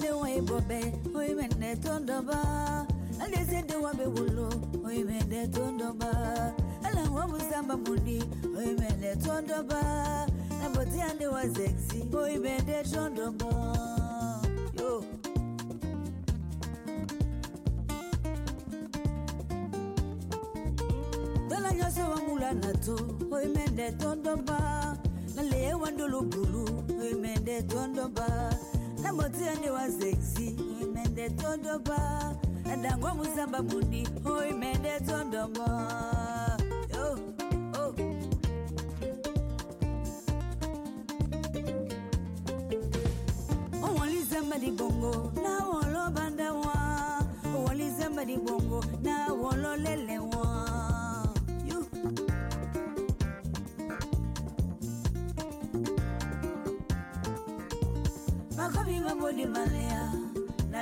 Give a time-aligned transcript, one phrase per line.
[0.00, 0.80] de way bobe
[1.14, 2.86] hoy men the tondo ba
[3.20, 4.48] ale se de wa be wulo
[4.82, 6.10] hoy men de tondo ba
[6.84, 8.20] ala wa musamba muni
[8.54, 10.26] hoy men de tondo ba
[10.60, 13.30] na sexy hoy men de tondo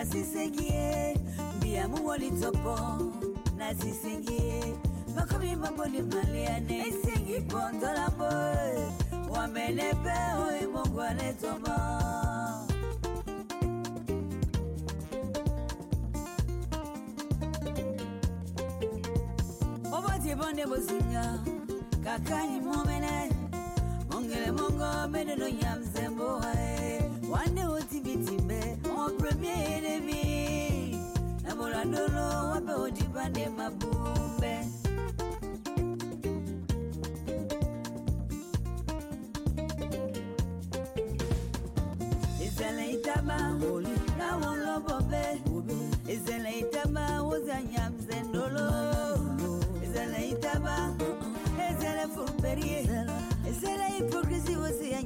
[0.09, 1.17] nasisengi ye
[1.57, 2.79] mbiyamu wolitopo
[3.57, 4.75] nasisengi ye
[5.17, 6.79] bakomi maboli maliane.
[6.89, 8.31] Esengi pondolambo
[9.31, 10.17] wamele mpe
[10.49, 11.77] oyo mongo aletomo
[19.93, 21.39] oboti bonde bozinga
[22.05, 23.31] kakani momene.
[24.11, 28.08] Mongele mongo meneno ya mzembo wae wane otingi
[33.29, 34.65] otipande mabumbe.
[42.43, 43.37] Ezele itaba
[43.73, 45.41] oli na wolobobe
[46.09, 48.67] ezele itaba wozanyamzendolo
[49.85, 50.95] ezele itaba
[51.69, 52.81] ezele furberie
[53.49, 55.03] ezele hipokrisi wosi ya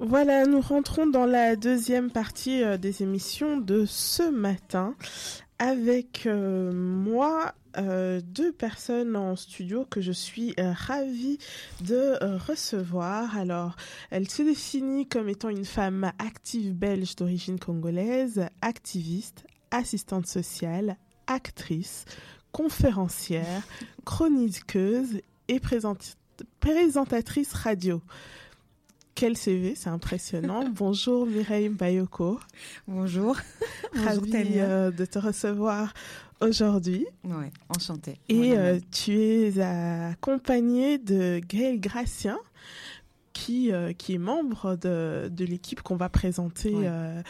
[0.00, 4.94] Voilà, nous rentrons dans la deuxième partie euh, des émissions de ce matin
[5.58, 11.38] avec euh, moi euh, deux personnes en studio que je suis ravie
[11.80, 12.16] de
[12.46, 13.36] recevoir.
[13.36, 13.74] Alors,
[14.10, 22.04] elle se définit comme étant une femme active belge d'origine congolaise, activiste, assistante sociale, actrice,
[22.52, 23.62] conférencière,
[24.04, 25.58] chroniqueuse et
[26.60, 28.00] présentatrice radio.
[29.18, 30.68] Quel CV, c'est impressionnant.
[30.72, 32.38] Bonjour Mireille Bayoko.
[32.86, 33.36] Bonjour.
[33.92, 35.92] Ravie euh, de te recevoir
[36.40, 37.04] aujourd'hui.
[37.24, 38.20] Ouais, enchantée.
[38.28, 38.60] Et Voilà.
[38.60, 42.38] euh, tu es accompagnée de Gaël Gracien,
[43.32, 46.86] qui, euh, qui est membre de, de l'équipe qu'on va présenter Ouais.
[46.86, 47.20] euh,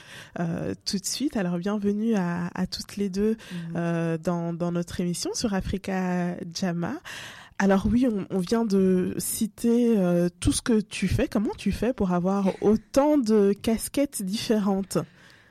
[0.41, 1.39] euh, tout de suite.
[1.39, 3.39] Alors bienvenue à, à toutes les deux
[3.77, 6.93] euh, dans, dans notre émission sur Africa Jama.
[7.59, 11.27] Alors oui, on, on vient de citer euh, tout ce que tu fais.
[11.27, 14.99] Comment tu fais pour avoir autant de casquettes différentes?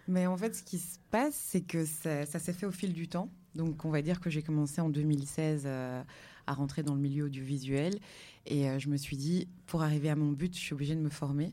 [0.08, 2.94] Mais en fait, ce qui se passe, c'est que ça, ça s'est fait au fil
[2.94, 3.30] du temps.
[3.56, 6.02] Donc, on va dire que j'ai commencé en 2016 euh,
[6.46, 8.00] à rentrer dans le milieu audiovisuel.
[8.46, 11.02] Et euh, je me suis dit, pour arriver à mon but, je suis obligée de
[11.02, 11.52] me former.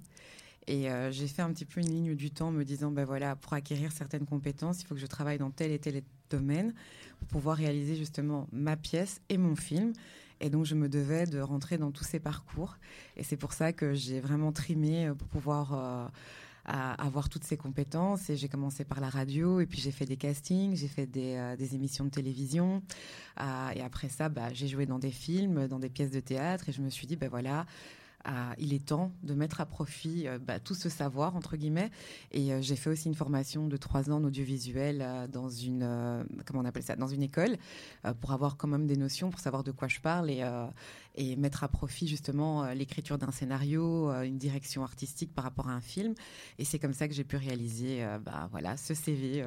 [0.66, 3.36] Et euh, j'ai fait un petit peu une ligne du temps, me disant, ben voilà,
[3.36, 6.72] pour acquérir certaines compétences, il faut que je travaille dans tel et tel domaine
[7.18, 9.92] pour pouvoir réaliser justement ma pièce et mon film.
[10.44, 12.76] Et donc, je me devais de rentrer dans tous ces parcours.
[13.16, 16.06] Et c'est pour ça que j'ai vraiment trimé euh, pour pouvoir euh,
[16.66, 18.28] avoir toutes ces compétences.
[18.28, 21.36] Et j'ai commencé par la radio, et puis j'ai fait des castings, j'ai fait des,
[21.36, 22.82] euh, émissions de télévision.
[23.74, 26.72] Et après ça, bah, j'ai joué dans des films, dans des pièces de théâtre, et
[26.72, 27.64] je me suis dit, ben voilà,
[28.58, 31.90] il est temps de mettre à profit euh, bah, tout ce savoir entre guillemets.
[32.32, 36.24] Et euh, j'ai fait aussi une formation de trois ans en audiovisuel euh, dans une
[36.46, 37.56] comment on appelle ça dans une école
[38.20, 40.44] pour avoir quand même des notions pour savoir de quoi je parle et
[41.16, 45.80] et mettre à profit justement l'écriture d'un scénario, une direction artistique par rapport à un
[45.80, 46.14] film.
[46.58, 49.46] Et c'est comme ça que j'ai pu réaliser bah, voilà ce CV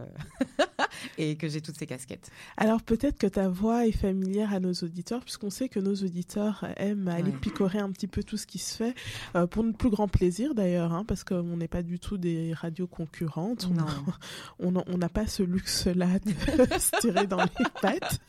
[1.17, 2.29] et que j'ai toutes ces casquettes.
[2.57, 6.65] Alors peut-être que ta voix est familière à nos auditeurs puisqu'on sait que nos auditeurs
[6.77, 8.95] aiment aller picorer un petit peu tout ce qui se fait,
[9.35, 12.53] euh, pour notre plus grand plaisir d'ailleurs, hein, parce qu'on n'est pas du tout des
[12.53, 13.69] radios concurrentes.
[14.59, 16.31] On n'a pas ce luxe-là de
[16.79, 18.19] se tirer dans les pattes.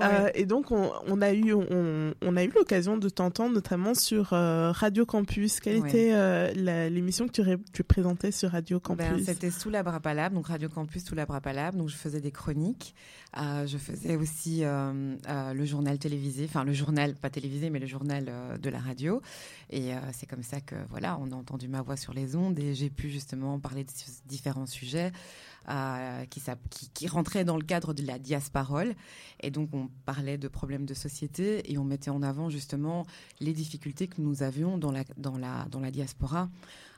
[0.00, 4.72] Euh, et donc, on, a eu, on, a eu l'occasion de t'entendre notamment sur euh,
[4.72, 5.60] Radio Campus.
[5.60, 7.42] Quelle était euh, l'émission que tu,
[7.72, 9.26] tu, présentais sur Radio ben, Campus?
[9.26, 11.76] C'était Sous la Brapalab, donc Radio Campus Sous la Brapalab.
[11.76, 12.94] Donc, je faisais des chroniques.
[13.36, 18.30] je faisais aussi le journal télévisé, enfin le journal, pas télévisé, mais le journal
[18.60, 19.20] de la radio.
[19.70, 22.74] Et c'est comme ça que, voilà, on a entendu ma voix sur les ondes et
[22.74, 23.90] j'ai pu justement parler de
[24.26, 25.12] différents sujets.
[26.30, 26.42] Qui,
[26.94, 28.94] qui, rentrait dans le cadre de la diasparole.
[29.40, 33.06] Et donc, on parlait de problèmes de société et on mettait en avant justement
[33.40, 36.48] les difficultés que nous avions dans la, dans la, dans la diaspora.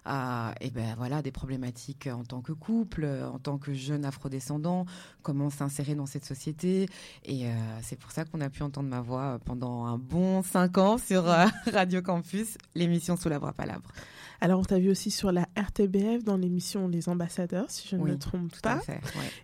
[0.06, 4.84] Euh, et ben voilà des problématiques en tant que couple, en tant que jeune afrodescendant,
[5.22, 6.88] comment s'insérer dans cette société.
[7.24, 7.50] Et euh,
[7.82, 11.24] c'est pour ça qu'on a pu entendre ma voix pendant un bon cinq ans sur
[11.72, 13.88] Radio Campus, l'émission Sous la bras palabre.
[14.42, 18.02] Alors, on t'a vu aussi sur la RTBF dans l'émission Les Ambassadeurs, si je ne
[18.02, 18.80] me trompe pas.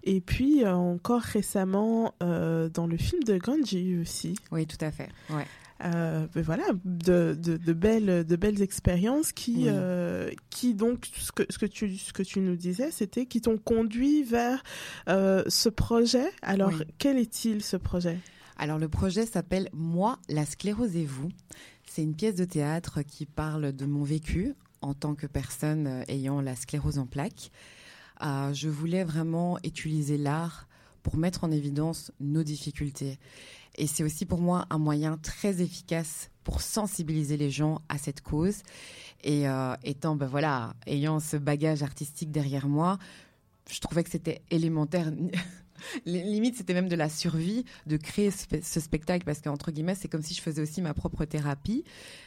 [0.03, 4.35] Et puis, euh, encore récemment, euh, dans le film de Gandhi aussi.
[4.51, 5.09] Oui, tout à fait.
[5.31, 5.47] Ouais.
[5.85, 9.69] Euh, ben voilà, de, de, belles, de belles expériences qui,
[10.51, 13.59] qui donc, ce que, ce, que tu, ce que tu nous disais, c'était qui t'ont
[13.59, 14.63] conduit vers
[15.07, 16.31] ce projet.
[16.43, 18.19] Alors, quel est-il ce projet?
[18.57, 21.29] Alors, le projet s'appelle Moi, la sclérose et vous.
[21.87, 26.03] C'est une pièce de théâtre qui parle de mon vécu en tant que personne euh,
[26.09, 27.51] ayant la sclérose en plaques.
[28.23, 30.69] Euh, je voulais vraiment utiliser l'art
[31.03, 33.19] pour mettre en évidence nos difficultés.
[33.79, 38.21] Et c'est aussi pour moi un moyen très efficace pour sensibiliser les gens à cette
[38.21, 38.63] cause.
[39.23, 42.99] Et euh, étant, ben voilà, ayant ce bagage artistique derrière moi,
[43.71, 45.13] je trouvais que c'était élémentaire
[46.07, 50.23] Limite, c'était même de la survie de créer ce, spectacle parce qu'entre guillemets, c'est comme
[50.23, 51.85] si je faisais aussi ma propre thérapie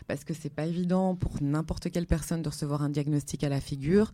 [0.08, 3.62] parce que c'est pas évident pour n'importe quelle personne de recevoir un diagnostic à la
[3.62, 4.12] figure.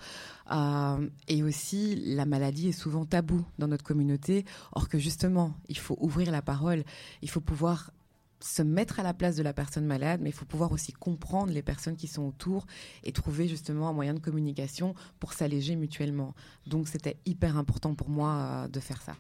[0.52, 4.46] Euh, et aussi, la maladie est souvent tabou dans notre communauté.
[4.74, 6.84] Or que justement, il faut ouvrir la parole,
[7.22, 7.92] il faut pouvoir
[8.40, 11.52] se mettre à la place de la personne malade, mais il faut pouvoir aussi comprendre
[11.52, 12.68] les personnes qui sont autour
[13.04, 16.36] et trouver justement un moyen de communication pour s'alléger mutuellement.
[16.68, 19.16] Donc c'était hyper important pour moi euh, de faire ça.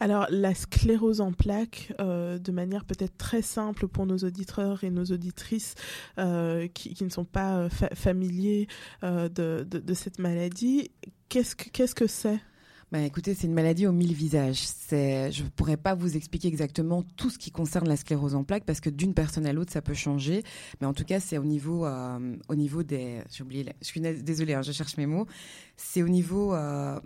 [0.00, 4.90] Alors, la sclérose en plaques, euh, de manière peut-être très simple pour nos auditeurs et
[4.90, 5.74] nos auditrices
[6.18, 8.68] euh, qui, ne sont pas familiers
[9.02, 10.90] de, cette maladie,
[11.28, 12.40] qu'est-ce que c'est?
[12.92, 14.66] Bah, écoutez, c'est une maladie aux mille visages.
[14.90, 18.64] Je ne pourrais pas vous expliquer exactement tout ce qui concerne la sclérose en plaques
[18.64, 20.42] parce que d'une personne à l'autre, ça peut changer.
[20.80, 23.22] Mais en tout cas, c'est au niveau, euh, au niveau des.
[23.30, 23.64] J'ai oublié.
[23.80, 25.26] Je suis désolée, hein, je cherche mes mots.
[25.76, 26.98] C'est au niveau euh,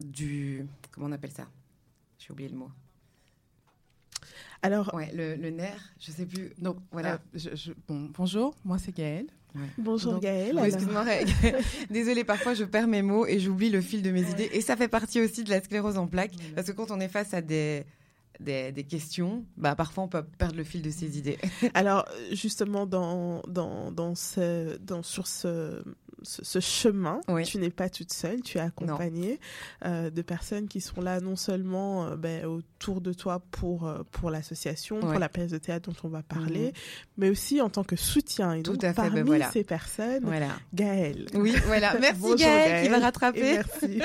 [0.00, 0.66] du.
[0.90, 1.46] Comment on appelle ça?
[2.26, 2.70] J'ai oublié le mot.
[4.62, 4.92] Alors.
[4.94, 6.52] Ouais, le, nerf, je sais plus.
[6.58, 7.20] Donc, voilà.
[7.36, 7.56] Euh,
[7.86, 9.28] bon, bonjour, moi c'est Gaëlle.
[9.78, 10.58] Bonjour Gaëlle.
[10.58, 11.04] Excuse-moi,
[11.90, 14.50] désolée, parfois je perds mes mots et j'oublie le fil de mes idées.
[14.52, 17.08] Et ça fait partie aussi de la sclérose en plaques, parce que quand on est
[17.08, 17.84] face à des,
[18.40, 21.38] des, des, questions, bah, parfois on peut perdre le fil de ses idées.
[21.74, 25.82] Alors, justement, dans, dans, dans ce, dans, sur ce,
[26.22, 29.38] ce, chemin, tu n'es pas toute seule, tu es accompagnée
[29.84, 34.02] euh, de personnes qui sont là non seulement euh, ben, autour de toi pour, euh,
[34.12, 36.72] pour l'association, pour la pièce de théâtre dont on va parler, mhm.
[37.18, 38.54] mais aussi en tant que soutien.
[38.54, 40.50] Et donc, ben parmi ces personnes, voilà.
[40.72, 41.26] Gaëlle.
[41.34, 41.96] Oui, voilà.
[42.00, 43.40] Merci Gaëlle, qui va rattraper.
[43.40, 44.00] Merci.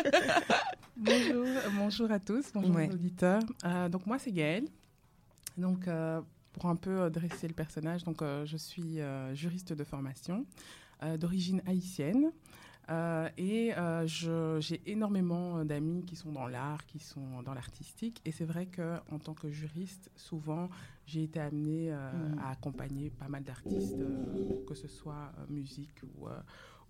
[0.98, 1.46] bonjour,
[1.78, 3.42] bonjour à tous, bonjour aux auditeurs.
[3.90, 4.66] donc moi, c'est Gaëlle.
[5.58, 5.88] Donc,
[6.54, 9.00] pour un peu dresser le personnage, donc je suis
[9.34, 10.46] juriste de formation.
[11.04, 12.32] Euh, d'origine haïtienne.
[12.90, 14.06] Euh, et euh,
[14.60, 18.22] j'ai énormément d'amis qui sont dans l'art, qui sont dans l'artistique.
[18.24, 20.70] Et c'est vrai qu'en tant que juriste, souvent,
[21.08, 22.38] j'ai été amenée mm.
[22.40, 23.98] à accompagner pas mal d'artistes,
[24.68, 26.28] que ce soit musique ou,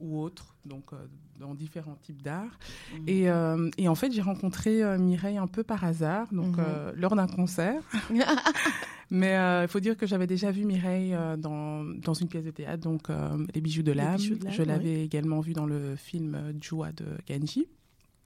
[0.02, 0.92] ou autre, donc
[1.40, 2.60] dans différents types d'art.
[2.94, 3.08] Mm.
[3.08, 6.96] Et, et, en fait, j'ai rencontré Mireille un peu par hasard, donc mm-hmm.
[6.96, 7.82] lors d'un concert.
[9.12, 12.46] Mais euh, il faut dire que j'avais déjà vu Mireille euh, dans, dans une pièce
[12.46, 14.18] de théâtre, donc euh, Les bijoux de l'âme.
[14.18, 17.68] Je l'avais également vu dans le film Joua de Genji.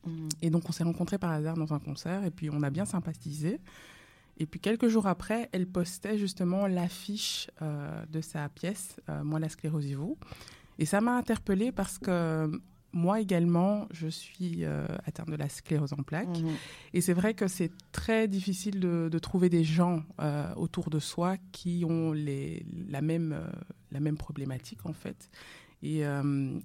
[0.05, 0.29] Mm.
[0.43, 2.85] Et donc on s'est rencontrés par hasard dans un concert et puis on a bien
[2.85, 3.59] sympathisé.
[4.37, 7.49] Et puis quelques jours après, elle postait justement l'affiche
[8.09, 10.17] de sa pièce, Moi la sclérosivou.
[10.19, 12.51] Et ça m'a interpellée parce que
[12.95, 16.39] moi également, je suis euh, atteinte de la sclérose en plaques.
[16.39, 16.55] Mhm.
[16.93, 21.35] Et c'est vrai que c'est très difficile de, trouver des gens euh, autour de soi
[21.51, 23.47] qui ont les, la, même, euh,
[23.91, 25.29] la même problématique, en fait.
[25.83, 26.03] Et,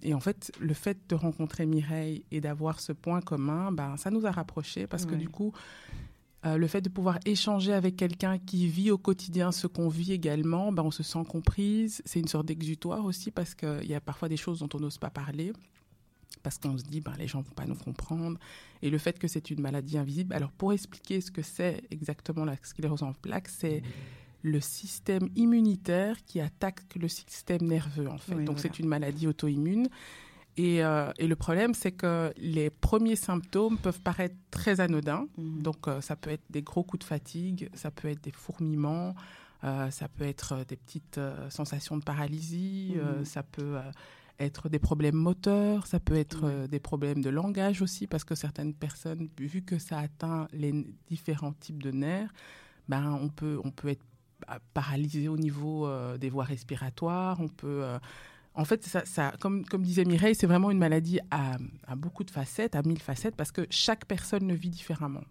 [0.02, 4.10] et, en fait, le fait de rencontrer Mireille et d'avoir ce point commun, ben, ça
[4.10, 5.52] nous a rapprochés parce que du coup,
[6.44, 10.72] le fait de pouvoir échanger avec quelqu'un qui vit au quotidien ce qu'on vit également,
[10.72, 12.02] ben, on se sent comprise.
[12.04, 14.98] C'est une sorte d'exutoire aussi parce qu'il y a parfois des choses dont on n'ose
[14.98, 15.52] pas parler
[16.42, 18.38] parce qu'on se dit, ben, les gens ne vont pas nous comprendre.
[18.82, 20.34] Et le fait que c'est une maladie invisible.
[20.34, 23.82] Alors, pour expliquer ce que c'est exactement la sclérose en plaques, c'est
[24.42, 28.42] le système immunitaire qui attaque le système nerveux, en fait.
[28.44, 29.88] Donc, c'est une maladie auto-immune.
[30.60, 35.26] Et, euh, et, le problème, c'est que les premiers symptômes peuvent paraître très anodins.
[35.38, 35.62] Mhm.
[35.62, 39.14] Donc, euh, ça peut être des gros coups de fatigue, ça peut être des fourmillements,
[39.64, 43.24] euh, ça peut être des petites sensations de paralysie, mhm.
[43.24, 43.78] ça peut
[44.38, 48.74] être des problèmes moteurs, ça peut être des problèmes de langage aussi, parce que certaines
[48.74, 50.74] personnes, vu que ça atteint les
[51.08, 52.32] différents types de nerfs,
[52.86, 54.04] ben, on, peut, on peut être
[54.46, 55.88] bah, paralysé au niveau
[56.18, 57.82] des voies respiratoires, on peut...
[58.60, 62.24] En fait, ça, ça, comme, comme disait Mireille, c'est vraiment une maladie à, à, beaucoup
[62.24, 65.22] de facettes, à mille facettes, parce que chaque personne le vit différemment.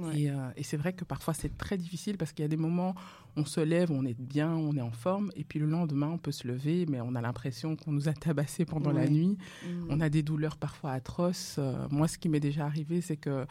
[0.00, 2.94] Euh, et, c'est vrai que parfois c'est très difficile parce qu'il y a des moments
[3.36, 6.08] où on se lève, on est bien, on est en forme, et puis le lendemain
[6.08, 9.36] on peut se lever, mais on a l'impression qu'on nous a tabassé pendant la nuit.
[9.62, 9.86] Mmh.
[9.90, 11.56] On a des douleurs parfois atroces.
[11.58, 13.46] Euh, moi, ce qui m'est déjà arrivé, c'est que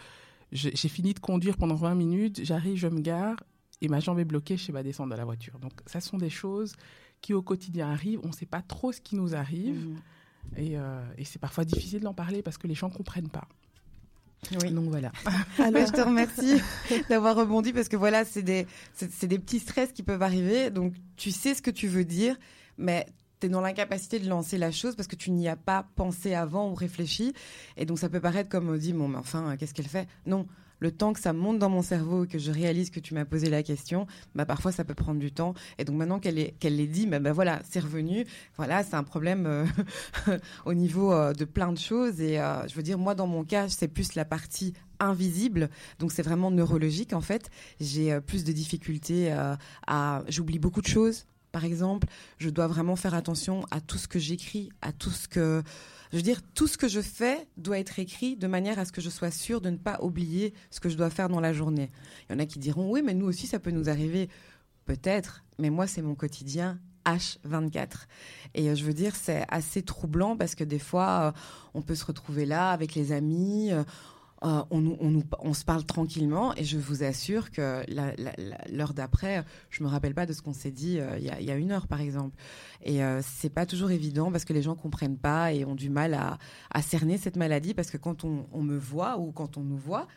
[0.51, 3.37] j'ai fini de conduire pendant 20 minutes, j'arrive, je me gare,
[3.79, 5.59] et ma jambe est bloquée, je ne sais pas descendre de la voiture.
[5.59, 6.73] Donc ça sont des choses
[7.21, 10.57] qui au quotidien arrivent, on ne sait pas trop ce qui nous arrive, mmh.
[10.57, 13.47] et, euh, et c'est parfois difficile d'en parler parce que les gens ne comprennent pas.
[14.61, 14.71] Oui.
[14.71, 15.11] Donc voilà.
[15.59, 16.61] Alors, je te remercie
[17.09, 20.69] d'avoir rebondi parce que voilà, c'est des, c'est, des petits stress qui peuvent arriver.
[20.69, 22.35] Donc tu sais ce que tu veux dire,
[22.77, 23.05] mais
[23.39, 26.33] tu es dans l'incapacité de lancer la chose parce que tu n'y as pas pensé
[26.33, 27.33] avant ou réfléchi.
[27.77, 30.07] Et donc ça peut paraître comme on dit, bon, mais enfin, qu'est-ce qu'elle fait?
[30.25, 30.47] Non,
[30.81, 33.23] le temps que ça monte dans mon cerveau et que je réalise que tu m'as
[33.23, 35.53] posé la question, bah parfois ça peut prendre du temps.
[35.77, 38.25] Et donc maintenant qu'elle l'ait dit, bah, bah, voilà, c'est revenu.
[38.57, 39.65] Voilà, c'est un problème euh,
[40.65, 42.19] au niveau euh, de plein de choses.
[42.19, 46.11] Et euh, je veux dire, moi dans mon cas, c'est plus la partie invisible, donc
[46.11, 47.49] c'est vraiment neurologique en fait.
[47.79, 49.35] J'ai plus de difficultés
[49.87, 51.25] à, j'oublie beaucoup de choses.
[51.51, 52.07] Par exemple,
[52.37, 55.63] je dois vraiment faire attention à tout ce que j'écris, à tout ce que
[56.11, 58.91] je veux dire, tout ce que je fais doit être écrit de manière à ce
[58.91, 61.53] que je sois sûre de ne pas oublier ce que je dois faire dans la
[61.53, 61.89] journée.
[62.29, 64.29] Il y en a qui diront, oui, mais nous aussi, ça peut nous arriver.
[64.85, 68.07] Peut-être, mais moi, c'est mon quotidien H24.
[68.53, 71.39] Et euh, je veux dire, c'est assez troublant parce que des fois, euh,
[71.73, 73.83] on peut se retrouver là avec les amis, euh,
[74.43, 77.83] euh, on, on, on, se parle tranquillement et je vous assure que
[78.71, 81.55] l'heure d'après, je me rappelle pas de ce qu'on s'est dit euh, il y, a,
[81.55, 82.35] une heure par exemple.
[82.81, 85.91] Et euh, c'est pas toujours évident parce que les gens comprennent pas et ont du
[85.91, 89.77] mal à, cerner cette maladie parce que quand on, me voit ou quand on nous
[89.77, 90.07] voit,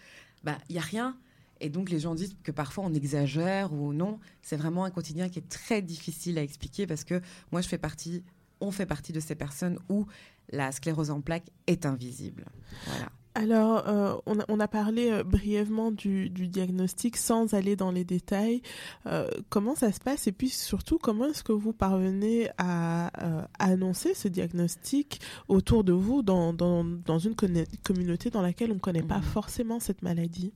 [0.42, 1.18] bah il y a rien.
[1.60, 4.18] Et donc les gens disent que parfois on exagère ou non.
[4.40, 7.20] C'est vraiment un quotidien qui est très difficile à expliquer parce que
[7.52, 8.24] moi je fais partie,
[8.60, 10.06] on fait partie de ces personnes où
[10.50, 12.46] la sclérose en plaques est invisible.
[12.86, 13.10] Voilà.
[13.36, 18.62] Alors, euh, on, a, parlé euh, brièvement du, diagnostic sans aller dans les détails.
[19.06, 23.10] Euh, comment ça se passe et puis surtout, comment est-ce que vous parvenez à,
[23.58, 27.34] annoncer ce diagnostic autour de vous dans, dans, une
[27.82, 29.22] communauté dans laquelle on ne connaît pas mmh.
[29.22, 30.52] forcément cette maladie?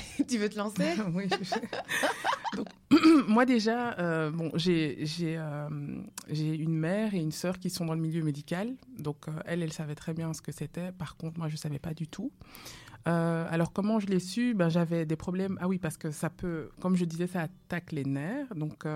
[0.28, 0.94] Tu veux te lancer?
[1.14, 1.28] Oui.
[3.28, 5.68] moi déjà, euh, bon, j'ai euh,
[6.28, 8.74] une mère et une sœur qui sont dans le milieu médical.
[8.98, 10.92] Donc euh, elle, elle savait très bien ce que c'était.
[10.92, 12.30] Par contre, moi, je savais pas du tout.
[13.04, 14.54] alors comment je l'ai su?
[14.54, 15.58] Ben, J'avais des problèmes.
[15.60, 18.54] Ah oui, parce que ça peut, comme je disais, ça attaque les nerfs.
[18.54, 18.86] Donc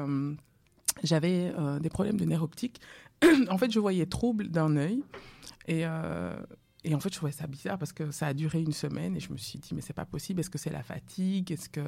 [1.03, 2.81] j'avais des problèmes de nerfs optiques.
[3.49, 5.03] en fait, je voyais trouble d'un œil.
[5.67, 5.85] Et
[6.87, 9.21] et en fait, je trouvais ça bizarre parce que ça a duré une semaine et
[9.21, 10.39] je me suis dit, mais c'est pas possible.
[10.39, 11.81] Est-ce que c'est la fatigue Est-ce que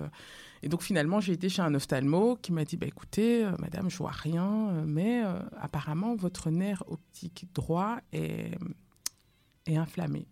[0.64, 3.88] Et donc finalement, j'ai été chez un ophtalmo qui m'a dit, bah, écoutez, euh, madame,
[3.88, 8.59] je vois rien, euh, mais euh, apparemment, votre nerf optique droit est,
[9.67, 10.26] est inflammé.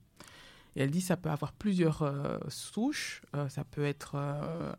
[0.76, 3.23] Et elle dit ça peut avoir plusieurs euh, souches.
[3.35, 4.12] Euh, ça peut être.
[4.14, 4.73] Euh,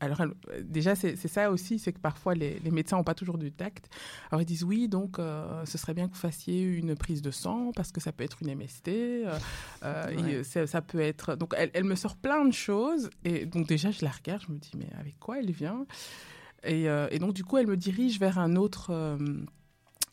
[0.00, 0.22] alors,
[0.62, 3.90] déjà, c'est ça aussi, c'est que parfois les, médecins n'ont pas toujours du tact.
[4.30, 7.72] Alors, ils disent oui, donc ce serait bien que vous fassiez une prise de sang
[7.74, 8.90] parce que ça peut être une MST.
[10.66, 11.36] ça peut être.
[11.36, 13.10] Donc, elle, elle, me sort plein de choses.
[13.24, 15.86] Et donc, déjà, je la regarde, je me dis, mais avec quoi elle vient?
[16.64, 19.18] Et, et, donc, du coup, elle me dirige vers un autre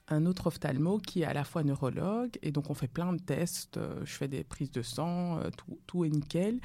[0.07, 2.37] un autre ophtalmo qui est à la fois neurologue.
[2.41, 3.77] Et donc, on fait plein de tests.
[3.77, 5.49] Euh, je fais des prises de sang, euh,
[5.87, 6.59] tout, est nickel.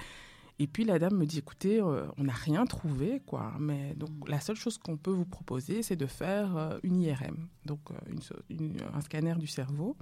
[0.60, 3.52] Et puis la dame me dit, écoutez, euh, on n'a rien trouvé, quoi.
[3.60, 7.78] Mais donc la seule chose qu'on peut vous proposer, c'est de faire une IRM, donc
[8.92, 9.96] un scanner du cerveau.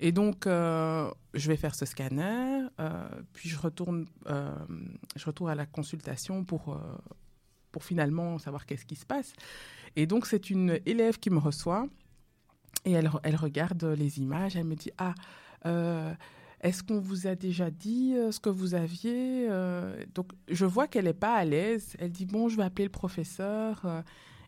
[0.00, 2.66] Et donc, je vais faire ce scanner,
[3.34, 6.80] puis je retourne, je retourne à la consultation pour,
[7.70, 9.34] pour finalement savoir qu'est-ce qui se passe.
[9.96, 11.88] Et donc, c'est une élève qui me reçoit
[12.84, 15.14] et elle, regarde les images, elle me dit, ah,
[16.64, 20.88] est-ce qu'on vous a déjà dit euh, ce que vous aviez euh, Donc, je vois
[20.88, 21.94] qu'elle n'est pas à l'aise.
[21.98, 23.82] Elle dit, bon, je vais appeler le professeur.
[23.84, 24.00] Euh,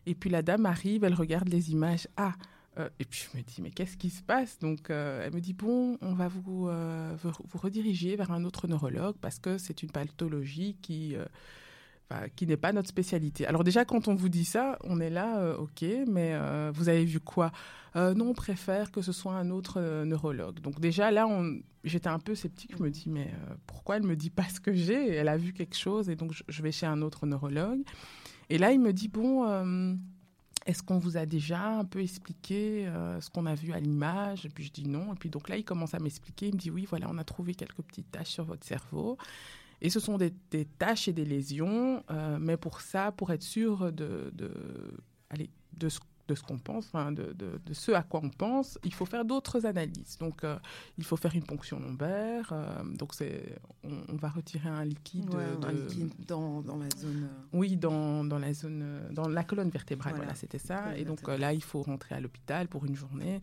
[0.07, 2.07] et puis la dame arrive, elle regarde les images.
[2.17, 2.33] Ah,
[2.99, 4.57] et puis je me dis, mais qu'est-ce qui se passe?
[4.59, 9.39] Donc, elle me dit, bon, on va vous, vous rediriger vers un autre neurologue parce
[9.39, 11.15] que c'est une pathologie qui
[12.35, 13.45] qui n'est pas notre spécialité.
[13.45, 16.89] Alors déjà, quand on vous dit ça, on est là, euh, ok, mais euh, vous
[16.89, 17.51] avez vu quoi?
[17.95, 20.59] Euh, Non, on préfère que ce soit un autre neurologue.
[20.61, 21.27] Donc déjà, là,
[21.83, 22.71] j'étais un peu sceptique.
[22.77, 23.31] Je me dis, mais
[23.65, 25.15] pourquoi elle me dit pas ce que j'ai?
[25.15, 27.81] Elle a vu quelque chose, et donc je, vais chez un autre neurologue.
[28.49, 29.97] Et là, il me dit, bon,
[30.65, 34.45] est-ce qu'on vous a déjà un peu expliqué ce qu'on a vu à l'image?
[34.45, 35.13] Et puis je dis non.
[35.13, 36.47] Et puis donc là, il commence à m'expliquer.
[36.47, 39.17] Il me dit, oui, voilà, on a trouvé quelques petites taches sur votre cerveau.
[39.81, 43.43] Et ce sont des, des taches et des lésions, euh, mais pour ça, pour être
[43.43, 44.51] sûr de, de,
[45.29, 48.77] allez, de ce de ce qu'on pense, de, de, de, ce à quoi on pense,
[48.83, 50.17] il faut faire d'autres analyses.
[50.17, 50.57] Donc, euh,
[50.97, 52.49] il faut faire une ponction lombaire.
[52.51, 57.29] Euh, donc, c'est, on, va retirer un liquide, un liquide dans, dans, la zone.
[57.53, 60.15] Oui, dans, dans, la zone, dans la colonne vertébrale.
[60.15, 60.97] Voilà, c'était ça.
[60.97, 63.39] Et donc là, il faut rentrer à l'hôpital pour une journée.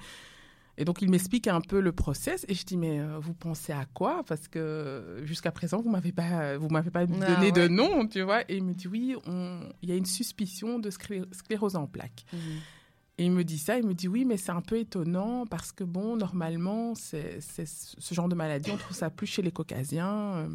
[0.76, 2.44] Et donc, il m'explique un peu le process.
[2.48, 4.24] Et je dis, mais euh, vous pensez à quoi?
[4.26, 8.22] Parce que jusqu'à présent, vous m'avez pas, vous m'avez pas ah donné de nom, tu
[8.22, 8.42] vois?
[8.50, 9.16] Et il me dit, oui,
[9.82, 12.24] il y a une suspicion de sclérose en plaques.
[12.32, 12.40] Mhm.
[13.16, 15.70] Et il me dit ça, il me dit oui, mais c'est un peu étonnant parce
[15.70, 20.48] que, bon, normalement, c'est ce genre de maladie, on trouve ça plus chez les caucasiens.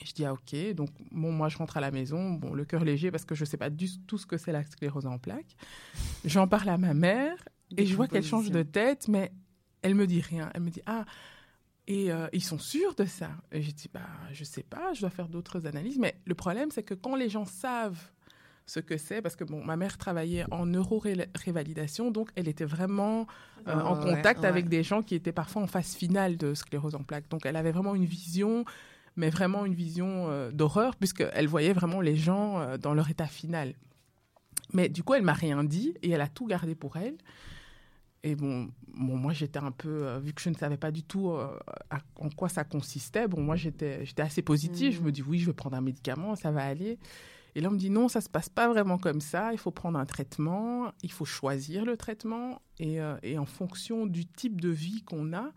[0.00, 2.64] Et je dis, ah ok, donc bon, moi je rentre à la maison, bon, le
[2.64, 5.06] cœur léger parce que je ne sais pas du tout ce que c'est la sclérose
[5.06, 5.56] en plaques.
[6.24, 7.36] J'en parle à ma mère
[7.76, 9.32] et je vois qu'elle change de tête, mais
[9.82, 10.50] elle me dit rien.
[10.54, 11.04] Elle me dit ah
[11.86, 13.30] et euh, ils sont sûrs de ça?
[13.52, 15.98] Et je dis bah je sais pas, je dois faire d'autres analyses.
[15.98, 18.10] Mais le problème c'est que quand les gens savent
[18.66, 23.26] ce que c'est, parce que bon, ma mère travaillait en neuro-révalidation, donc elle était vraiment
[23.66, 27.02] euh, en contact avec des gens qui étaient parfois en phase finale de sclérose en
[27.02, 27.28] plaques.
[27.30, 28.66] Donc elle avait vraiment une vision,
[29.16, 33.74] mais vraiment une vision euh, d'horreur, puisqu'elle voyait vraiment les gens dans leur état final.
[34.72, 37.16] Mais du coup, elle m'a rien dit et elle a tout gardé pour elle.
[38.24, 41.02] Et bon, bon moi j'étais un peu, euh, vu que je ne savais pas du
[41.02, 41.56] tout euh,
[42.16, 44.94] en quoi ça consistait, bon moi j'étais, assez positive.
[44.94, 46.98] Je me dis oui, je vais prendre un médicament, ça va aller.
[47.54, 49.52] Et là on me dit non, ça se passe pas vraiment comme ça.
[49.52, 54.06] Il faut prendre un traitement, il faut choisir le traitement et, euh, et en fonction
[54.06, 55.52] du type de vie qu'on a,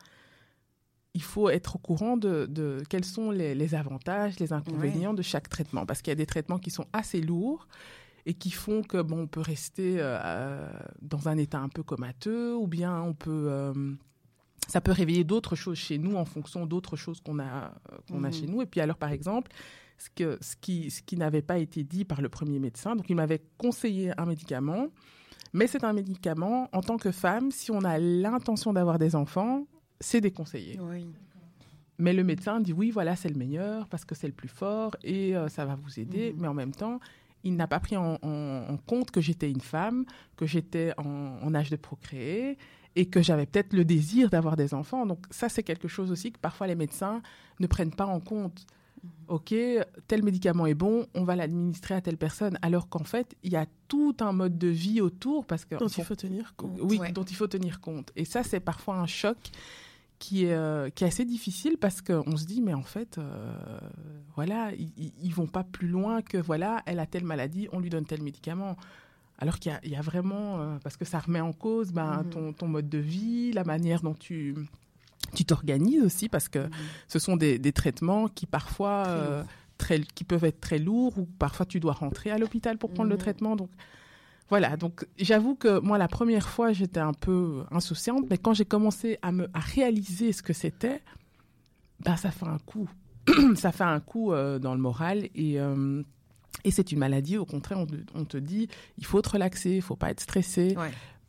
[1.13, 5.21] il faut être au courant de, de quels sont les, les, avantages, les inconvénients de
[5.21, 7.67] chaque traitement, parce qu'il y a des traitements qui sont assez lourds
[8.25, 10.69] et qui font que bon, on peut rester euh,
[11.01, 13.93] dans un état un peu comateux, ou bien on peut, euh,
[14.67, 17.73] ça peut réveiller d'autres choses chez nous en fonction d'autres choses qu'on a,
[18.09, 18.33] qu'on a mhm.
[18.33, 18.61] chez nous.
[18.61, 19.51] Et puis alors, par exemple,
[19.97, 23.09] ce, que, ce qui, ce qui n'avait pas été dit par le premier médecin, donc
[23.09, 24.87] il m'avait conseillé un médicament,
[25.53, 29.65] mais c'est un médicament, en tant que femme, si on a l'intention d'avoir des enfants,
[29.99, 30.79] c'est déconseillé.
[31.97, 34.95] Mais le médecin dit oui, voilà, c'est le meilleur parce que c'est le plus fort
[35.03, 36.33] et euh, ça va vous aider.
[36.33, 36.41] Mhm.
[36.41, 36.99] Mais en même temps,
[37.43, 38.17] il n'a pas pris en,
[38.87, 40.05] compte que j'étais une femme,
[40.37, 42.57] que j'étais en, âge de procréer
[42.95, 45.05] et que j'avais peut-être le désir d'avoir des enfants.
[45.05, 47.21] Donc ça, c'est quelque chose aussi que parfois les médecins
[47.59, 48.65] ne prennent pas en compte.
[49.03, 49.09] Mhm.
[49.29, 49.55] OK,
[50.07, 53.55] tel médicament est bon, on va l'administrer à telle personne, alors qu'en fait, il y
[53.55, 56.77] a tout un mode de vie autour parce que dont il faut tenir compte.
[56.81, 58.11] Oui, dont il faut tenir compte.
[58.15, 59.37] Et ça, c'est parfois un choc
[60.21, 63.51] qui est, euh, qui est assez difficile parce qu'on se dit, mais en fait, euh,
[64.35, 67.89] voilà, ils, ne vont pas plus loin que, voilà, elle a telle maladie, on lui
[67.89, 68.77] donne tel médicament.
[69.39, 72.29] Alors qu'il y, a vraiment, euh, parce que ça remet en cause ben, mhm.
[72.29, 74.55] ton, ton, mode de vie, la manière dont tu
[75.33, 76.71] tu t'organises aussi, parce que mhm.
[77.07, 79.43] ce sont des, des, traitements qui parfois,
[79.79, 83.09] très, qui peuvent être très lourds, ou parfois tu dois rentrer à l'hôpital pour prendre
[83.09, 83.21] le mhm.
[83.21, 83.55] traitement.
[83.55, 83.71] Donc,
[84.51, 88.65] voilà, donc j'avoue que moi, la première fois, j'étais un peu insouciante, mais quand j'ai
[88.65, 91.01] commencé à, me, à réaliser ce que c'était,
[92.01, 92.89] ben, ça fait un coup.
[93.55, 96.03] ça fait un coup euh, dans le moral et, euh,
[96.65, 97.37] et c'est une maladie.
[97.37, 97.77] Au contraire,
[98.13, 100.75] on, te dit, il faut te relaxer, il faut pas être stressé,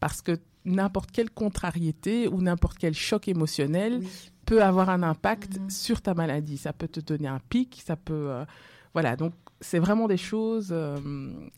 [0.00, 4.02] parce que n'importe quelle contrariété ou n'importe quel choc émotionnel
[4.46, 5.70] peut avoir un impact mm-hmm.
[5.70, 6.56] sur ta maladie.
[6.56, 8.30] Ça peut te donner un pic, ça peut...
[8.30, 8.44] Euh,
[8.94, 10.68] voilà, donc c'est vraiment des choses.
[10.72, 10.98] Euh,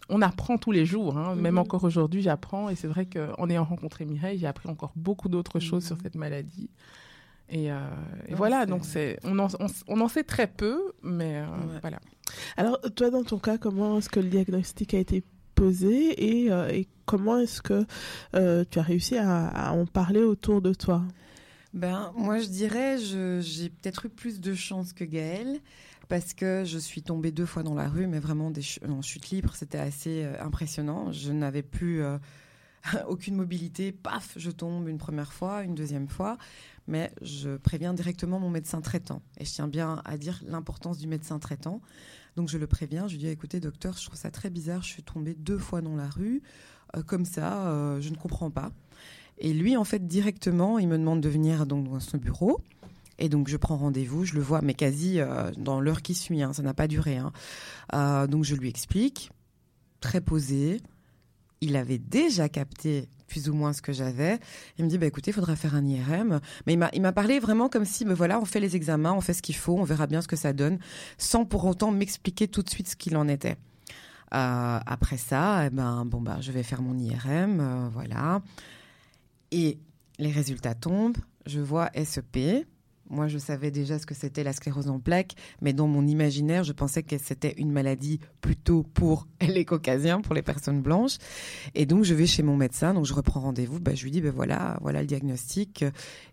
[0.08, 1.34] on apprend tous les jours, hein.
[1.34, 1.60] même mhm.
[1.60, 2.68] encore aujourd'hui, j'apprends.
[2.68, 6.02] Et c'est vrai qu'en ayant rencontré Mireille, j'ai appris encore beaucoup d'autres choses sur mhm.
[6.02, 6.70] cette maladie.
[7.50, 7.70] Et,
[8.30, 9.48] voilà, donc c'est, on en,
[9.86, 11.42] on, en, sait très peu, mais
[11.82, 12.00] voilà.
[12.56, 15.22] Alors, toi, dans ton cas, comment est-ce que le diagnostic a été
[15.54, 15.92] posé
[16.24, 17.84] et, et comment est-ce que
[18.32, 21.02] tu as réussi à, à, en parler autour de toi?
[21.74, 25.60] Ben, Moi, je dirais, j'ai peut-être eu plus de chance que Gaëlle
[26.08, 29.30] parce que je suis tombée deux fois dans la rue, mais vraiment des en chute
[29.30, 31.12] libre, c'était assez impressionnant.
[31.12, 32.02] Je n'avais plus
[33.08, 36.36] aucune mobilité, paf, je tombe une première fois, une deuxième fois,
[36.86, 39.22] mais je préviens directement mon médecin traitant.
[39.38, 41.80] Et je tiens bien à dire l'importance du médecin traitant.
[42.36, 44.88] Donc je le préviens, je lui dis écoutez docteur, je trouve ça très bizarre, je
[44.88, 46.42] suis tombée deux fois dans la rue,
[46.96, 48.72] euh, comme ça, euh, je ne comprends pas.
[49.38, 52.60] Et lui, en fait, directement, il me demande de venir donc dans son bureau.
[53.18, 56.42] Et donc je prends rendez-vous, je le vois, mais quasi euh, dans l'heure qui suit,
[56.42, 57.18] hein, ça n'a pas duré.
[57.18, 58.26] Hein.
[58.26, 59.30] donc je lui explique,
[60.00, 60.80] très posé,
[61.60, 64.38] il avait déjà capté plus ou moins ce que j'avais.
[64.78, 66.40] Il me dit, bah, écoutez, il faudra faire un IRM.
[66.66, 69.32] Mais il m'a parlé vraiment comme si, ben voilà, on fait les examens, on fait
[69.32, 70.78] ce qu'il faut, on verra bien ce que ça donne,
[71.18, 73.56] sans pour autant m'expliquer tout de suite ce qu'il en était.
[74.34, 78.42] Euh, après ça, eh ben, bon, bah, je vais faire mon IRM, euh, voilà.
[79.50, 79.78] Et
[80.18, 82.66] les résultats tombent, je vois SEP,
[83.10, 86.64] moi, je savais déjà ce que c'était la sclérose en plaques, mais dans mon imaginaire,
[86.64, 91.18] je pensais que c'était une maladie plutôt pour les caucasiens, pour les personnes blanches.
[91.74, 93.80] Et donc, je vais chez mon médecin, donc je reprends rendez-vous.
[93.80, 95.84] Bah, je lui dis, ben voilà, voilà le diagnostic.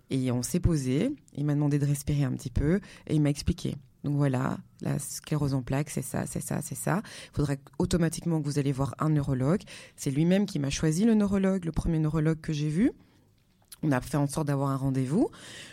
[0.09, 1.11] Et on s'est posé.
[1.35, 3.75] Il m'a demandé de respirer un petit peu et il m'a expliqué.
[4.03, 7.01] Donc voilà, la sclérose en plaques, c'est ça, c'est ça, c'est ça.
[7.31, 9.61] Il faudrait automatiquement que vous allez voir un neurologue.
[9.95, 12.91] C'est lui-même qui m'a choisi le neurologue, le premier neurologue que j'ai vu.
[13.83, 15.29] On a fait en sorte d'avoir un rendez-vous.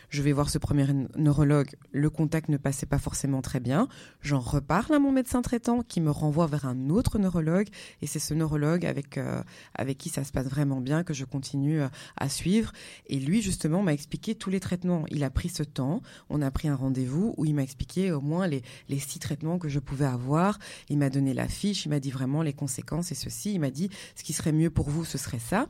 [0.09, 1.68] Je vais voir ce premier neurologue.
[1.92, 3.88] Le contact ne passait pas forcément très bien.
[4.23, 7.68] J'en reparle à mon médecin traitant qui me renvoie vers un autre neurologue.
[8.01, 9.42] Et c'est ce neurologue avec, euh,
[9.75, 12.73] avec qui ça se passe vraiment bien que je continue euh, à suivre.
[13.09, 15.05] Et lui, justement, m'a expliqué tous les traitements.
[15.11, 16.01] Il a pris ce temps.
[16.31, 19.59] On a pris un rendez-vous où il m'a expliqué au moins les, les six traitements
[19.59, 20.59] que je pouvais avoir.
[20.88, 21.85] Il m'a donné la fiche.
[21.85, 23.53] Il m'a dit vraiment les conséquences et ceci.
[23.53, 25.68] Il m'a dit ce qui serait mieux pour vous, ce serait ça.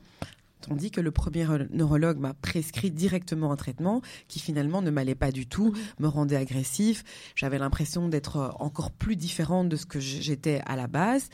[0.60, 5.30] Tandis que le premier neurologue m'a prescrit directement un traitement qui finalement ne m'allait pas
[5.30, 7.04] du tout, me rendait agressif.
[7.36, 11.28] J'avais l'impression d'être euh, encore plus différente de ce que j'étais à la base.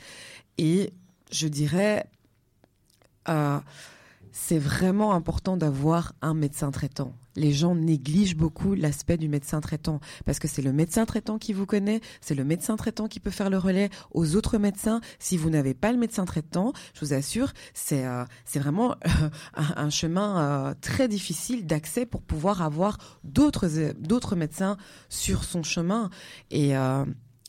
[0.57, 0.93] Et
[1.31, 2.05] je dirais,
[3.29, 3.59] euh,
[4.37, 7.13] c'est vraiment important d'avoir un médecin traitant.
[7.37, 11.53] Les gens négligent beaucoup l'aspect du médecin traitant parce que c'est le médecin traitant qui
[11.53, 14.99] vous connaît, c'est le médecin traitant qui peut faire le relais aux autres médecins.
[15.19, 19.29] Si vous n'avez pas le médecin traitant, je vous assure, c'est euh, c'est vraiment euh,
[19.55, 24.75] un, chemin euh, très difficile d'accès pour pouvoir avoir d'autres d'autres médecins
[25.07, 26.09] sur son chemin
[26.51, 26.73] et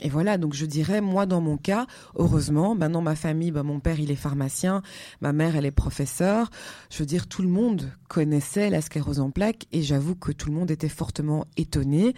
[0.00, 3.80] et voilà, donc je dirais, moi dans mon cas, heureusement, maintenant ma famille, bah, mon
[3.80, 4.82] père il est pharmacien,
[5.22, 6.50] ma mère elle est professeure,
[6.90, 10.50] je veux dire, tout le monde connaissait la sclérose en plaques et j'avoue que tout
[10.50, 12.14] le monde était fortement étonné,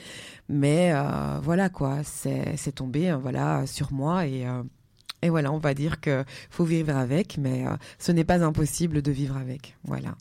[0.48, 4.64] mais euh, voilà quoi, c'est tombé euh, voilà sur moi et euh,
[5.20, 9.02] et voilà, on va dire que faut vivre avec, mais euh, ce n'est pas impossible
[9.02, 9.76] de vivre avec.
[9.82, 10.14] Voilà.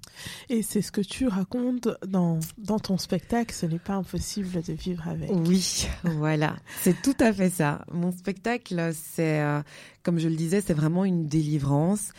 [0.50, 4.74] Et c'est ce que tu racontes dans, dans ton spectacle, ce n'est pas impossible de
[4.74, 5.30] vivre avec.
[5.32, 6.56] Oui, voilà.
[6.82, 7.86] C'est tout à fait ça.
[7.92, 9.62] Mon spectacle, c'est, euh,
[10.02, 12.10] comme je le disais, c'est vraiment une délivrance.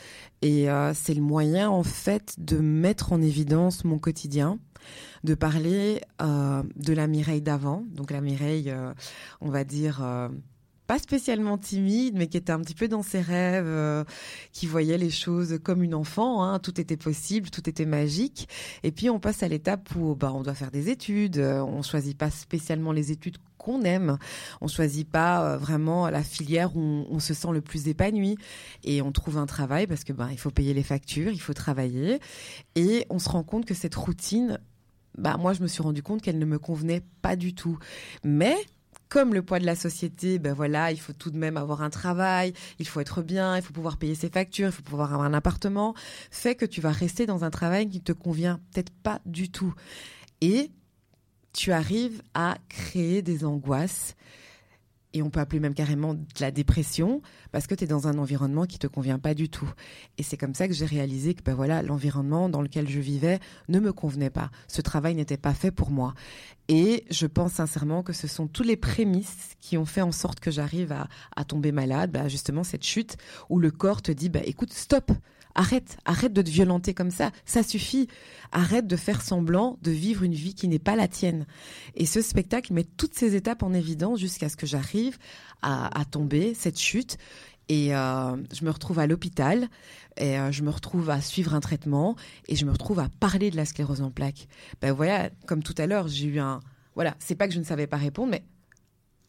[0.41, 4.59] Et euh, c'est le moyen, en fait, de mettre en évidence mon quotidien
[5.25, 8.73] de parler de la Mireille d'avant, donc la Mireille,
[9.41, 10.01] on va dire
[10.89, 14.05] pas spécialement timide, mais qui était un petit peu dans ses rêves, euh,
[14.53, 16.43] qui voyait les choses comme une enfant.
[16.43, 18.49] Hein, tout était possible, tout était magique.
[18.83, 21.37] Et puis on passe à l'étape où bah, on doit faire des études.
[21.37, 24.17] Euh, on choisit pas spécialement les études qu'on aime.
[24.63, 28.39] On choisit pas euh, vraiment la filière où on, se sent le plus épanoui.
[28.83, 31.53] Et on trouve un travail parce que ben il faut payer les factures, il faut
[31.53, 32.19] travailler.
[32.77, 34.59] Et on se rend compte que cette routine
[35.19, 37.79] bah moi je me suis rendu compte qu'elle ne me convenait pas du tout.
[38.25, 38.57] Mais
[39.09, 41.91] comme le poids de la société, ben voilà, il faut tout de même avoir un
[41.91, 45.27] travail, il faut être bien, il faut pouvoir payer ses factures, il faut pouvoir avoir
[45.27, 45.95] un appartement,
[46.31, 49.75] fait que tu vas rester dans un travail qui te convient peut-être pas du tout.
[50.41, 50.71] Et
[51.53, 54.15] tu arrives à créer des angoisses
[55.15, 58.19] et on peut appeler même carrément de la dépression parce que tu es dans un
[58.19, 59.71] environnement qui te convient pas du tout.
[60.19, 63.39] Et c'est comme ça que j'ai réalisé que ben voilà, l'environnement dans lequel je vivais
[63.69, 64.51] ne me convenait pas.
[64.67, 66.15] Ce travail n'était pas fait pour moi.
[66.69, 70.41] Et je pense sincèrement que ce sont tous les prémices qui ont fait en sorte
[70.41, 73.17] que j'arrive à, à, tomber malade, ben justement cette chute
[73.49, 75.11] où le corps te dit bah écoute, stop,
[75.59, 78.07] Arrête, arrête de te violenter comme ça, ça suffit.
[78.53, 81.47] Arrête de faire semblant de vivre une vie qui n'est pas la tienne.
[81.97, 85.19] Et ce spectacle met toutes ces étapes en évidence jusqu'à ce que j'arrive
[85.63, 87.19] à, tomber, cette chute.
[87.69, 89.69] Et je me retrouve à l'hôpital,
[90.17, 92.15] et je me retrouve à suivre un traitement,
[92.47, 94.47] et je me retrouve à parler de la sclérose en plaques.
[94.81, 96.61] Ben voilà, comme tout à l'heure, j'ai eu un...
[96.95, 98.45] Voilà, c'est pas que je ne savais pas répondre, mais...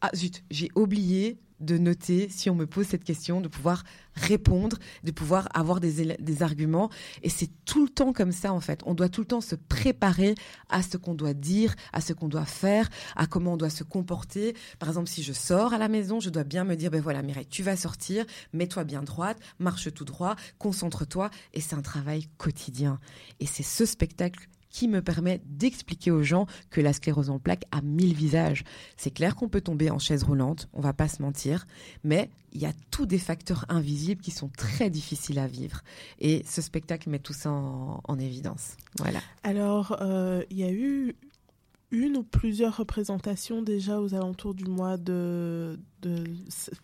[0.01, 3.83] Ah zut, j'ai oublié de noter, si on me pose cette question, de pouvoir
[4.15, 6.89] répondre, de pouvoir avoir des, des arguments.
[7.23, 8.81] Et c'est tout le temps comme ça, en fait.
[8.85, 10.35] On doit tout le temps se préparer
[10.69, 13.83] à ce qu'on doit dire, à ce qu'on doit faire, à comment on doit se
[13.83, 14.55] comporter.
[14.79, 17.21] Par exemple, si je sors à la maison, je dois bien me dire, ben voilà,
[17.21, 21.29] Mireille, tu vas sortir, mets-toi bien droite, marche tout droit, concentre-toi.
[21.53, 22.99] Et c'est un travail quotidien.
[23.39, 27.65] Et c'est ce spectacle qui me permet d'expliquer aux gens que la sclérose en plaques
[27.71, 28.63] a mille visages.
[28.97, 31.65] C'est clair qu'on peut tomber en chaise roulante, on va pas se mentir,
[32.03, 35.81] mais il y a tous des facteurs invisibles qui sont très difficiles à vivre.
[36.19, 38.75] Et ce spectacle met tout ça en, évidence.
[38.97, 39.19] Voilà.
[39.43, 41.15] Alors, euh, il y a eu
[41.91, 45.79] une ou plusieurs représentations déjà aux alentours du mois de.
[46.01, 46.23] de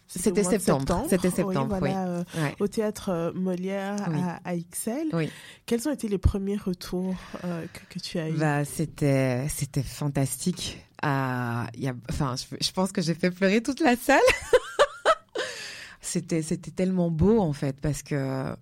[0.07, 1.05] C'était septembre.
[1.09, 2.23] C'était septembre, oui, euh,
[2.59, 5.29] Au théâtre euh, Molière à, à, XL.
[5.65, 8.37] Quels ont été les premiers retours euh, que, tu as eus?
[8.37, 9.47] Bah, C'était
[9.83, 10.83] fantastique.
[11.01, 14.19] Ah, y a, enfin, je, je pense que j'ai fait pleurer toute la salle.
[16.01, 18.55] c'était tellement beau, en fait, parce que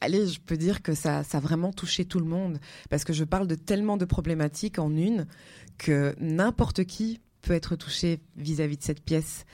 [0.00, 2.58] allez, je peux dire que ça, ça a vraiment touché tout le monde
[2.88, 5.26] parce que je parle de tellement de problématiques en une
[5.78, 9.44] que n'importe qui peut être touché vis-à-vis de cette pièce.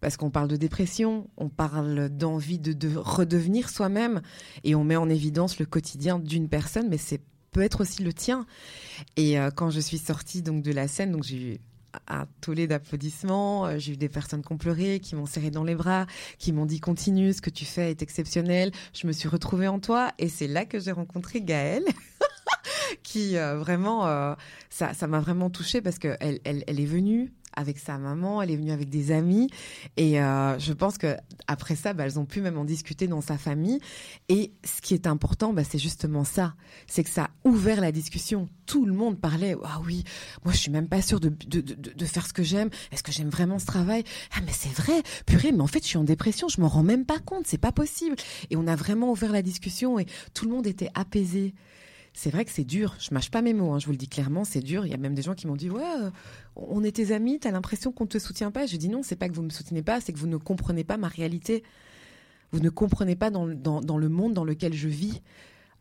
[0.00, 4.20] Parce qu'on parle de dépression, on parle d'envie de, redevenir soi-même
[4.62, 7.20] et on met en évidence le quotidien d'une personne, mais c'est
[7.52, 8.46] peut être aussi le tien.
[9.16, 11.58] Et euh, quand je suis sortie donc de la scène, donc j'ai eu
[12.08, 13.66] un tollé d'applaudissements.
[13.66, 16.06] Euh, j'ai eu des personnes qui ont pleuré, qui m'ont serré dans les bras,
[16.38, 18.72] qui m'ont dit continue, ce que tu fais est exceptionnel.
[18.92, 21.84] Je me suis retrouvée en toi et c'est là que j'ai rencontré Gaëlle.
[23.02, 24.34] qui euh, vraiment euh,
[24.70, 28.42] ça ça m'a vraiment touchée parce que elle, elle, elle est venue avec sa maman,
[28.42, 29.48] elle est venue avec des amis.
[29.96, 31.16] Et euh, je pense que
[31.46, 33.80] après ça, bah, elles ont pu même en discuter dans sa famille.
[34.28, 36.54] Et ce qui est important, bah, c'est justement ça.
[36.86, 38.48] C'est que ça a ouvert la discussion.
[38.66, 39.56] Tout le monde parlait.
[39.64, 40.04] Ah oui,
[40.44, 42.70] moi je suis même pas sûre de, de, de, de faire ce que j'aime.
[42.92, 44.04] Est-ce que j'aime vraiment ce travail?
[44.34, 46.82] Ah mais c'est vrai, purée, mais en fait je suis en dépression, je m'en rends
[46.82, 48.16] même pas compte, c'est pas possible.
[48.50, 51.54] Et on a vraiment ouvert la discussion et tout le monde était apaisé
[52.16, 52.96] c'est vrai que c'est dur.
[52.98, 54.86] Je mâche pas mes mots, hein, je vous le dis clairement, c'est dur.
[54.86, 56.10] Il y a même des gens qui m'ont dit ouais, euh,
[56.56, 58.64] on est tes amis, t'as l'impression qu'on te soutient pas.
[58.64, 60.82] Je dis non, c'est pas que vous me soutenez pas, c'est que vous ne comprenez
[60.82, 61.62] pas ma réalité.
[62.52, 65.20] Vous ne comprenez pas dans, dans, le monde dans lequel je vis.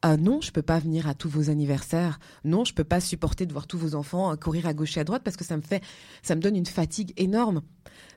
[0.02, 2.19] Ah non, je peux pas venir à tous vos anniversaires.
[2.43, 5.00] Non, je peux pas supporter de voir tous vos enfants euh, courir à gauche et
[5.00, 5.82] à droite parce que ça me fait,
[6.21, 7.62] ça me donne une fatigue énorme.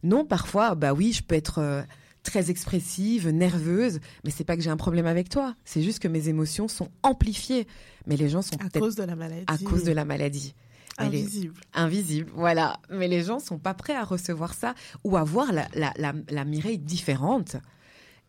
[0.02, 1.82] Non, parfois, bah oui, je peux être euh,
[2.22, 5.54] très expressive, nerveuse, mais c'est pas que j'ai un problème avec toi.
[5.64, 7.66] C'est juste que mes émotions sont amplifiées
[8.08, 9.44] mais les gens sont à cause de la maladie.
[9.46, 10.54] À cause de la maladie.
[10.96, 11.54] Invisible.
[11.74, 12.80] Invisible, voilà.
[12.90, 15.92] Mais les gens sont pas prêts à recevoir ça ou à voir la, la,
[16.28, 17.56] la, Mireille différente.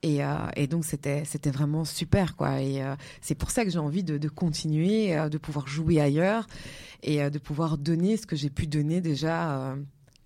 [0.03, 3.69] Et, euh, et, donc c'était c'était vraiment super quoi et euh, c'est pour ça que
[3.69, 6.47] j'ai envie de, de continuer euh, de pouvoir jouer ailleurs
[7.03, 9.75] et de pouvoir donner ce que j'ai pu donner déjà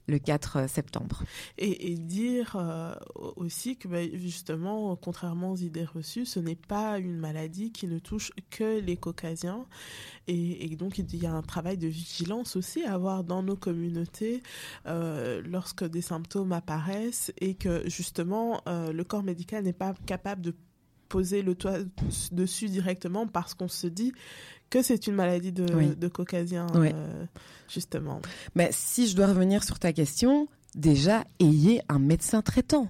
[0.07, 1.23] le 4 septembre.
[1.57, 2.93] Et, dire euh,
[3.35, 7.99] aussi que bah, justement, contrairement aux idées reçues, ce n'est pas une maladie qui ne
[7.99, 9.65] touche que les caucasiens.
[10.27, 14.41] Et, donc, il y a un travail de vigilance aussi à avoir dans nos communautés
[14.87, 20.41] euh, lorsque des symptômes apparaissent et que justement, euh, le corps médical n'est pas capable
[20.41, 20.55] de
[21.09, 21.77] poser le toit
[22.31, 24.13] dessus directement parce qu'on se dit
[24.73, 27.25] que c'est une maladie de, de caucasien, euh,
[27.71, 28.23] justement.
[28.55, 32.87] Mais si je dois revenir sur ta question, déjà, ayez un médecin traitant.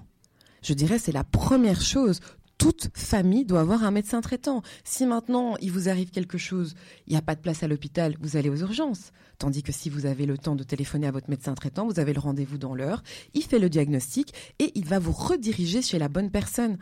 [0.62, 2.20] Je dirais c'est la première chose.
[2.56, 4.62] Toute famille doit avoir un médecin traitant.
[4.82, 6.74] Si maintenant il vous arrive quelque chose,
[7.06, 9.12] il n'y a pas de place à l'hôpital, vous allez aux urgences.
[9.36, 12.14] Tandis que si vous avez le temps de téléphoner à votre médecin traitant, vous avez
[12.14, 13.02] le rendez-vous dans l'heure,
[13.34, 16.78] il fait le diagnostic et il va vous rediriger chez la bonne personne.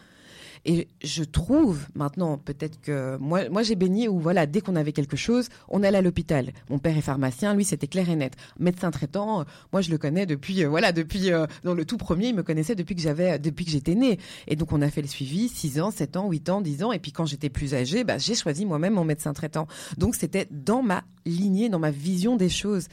[0.65, 4.93] Et je trouve maintenant, peut-être que moi, moi j'ai baigné où voilà, dès qu'on avait
[4.93, 6.53] quelque chose, on allait à l'hôpital.
[6.71, 8.35] Mon père est pharmacien, lui c'était clair et net.
[8.61, 12.29] Médecin traitant, moi je le connais depuis, euh, voilà, depuis euh, dans le tout premier,
[12.29, 14.21] il me connaissait depuis que j'avais, depuis que j'étais née.
[14.47, 16.93] Et donc on a fait le suivi, 6 ans, 7 ans, 8 ans, 10 ans.
[16.93, 19.67] Et puis quand j'étais plus âgée, bah, j'ai choisi moi-même mon médecin traitant.
[19.99, 22.87] Donc c'était dans ma lignée, dans ma vision des choses.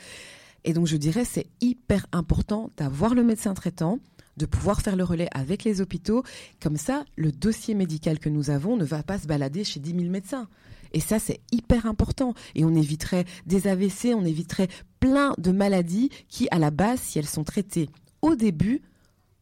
[0.64, 4.00] Et donc je dirais c'est hyper important d'avoir le médecin traitant
[4.40, 6.24] de pouvoir faire le relais avec les hôpitaux.
[6.60, 9.92] Comme ça, le dossier médical que nous avons ne va pas se balader chez 10
[9.92, 10.48] 000 médecins.
[10.94, 12.34] Et ça, c'est hyper important.
[12.56, 17.20] Et on éviterait des AVC, on éviterait plein de maladies qui, à la base, si
[17.20, 17.90] elles sont traitées
[18.22, 18.82] au début,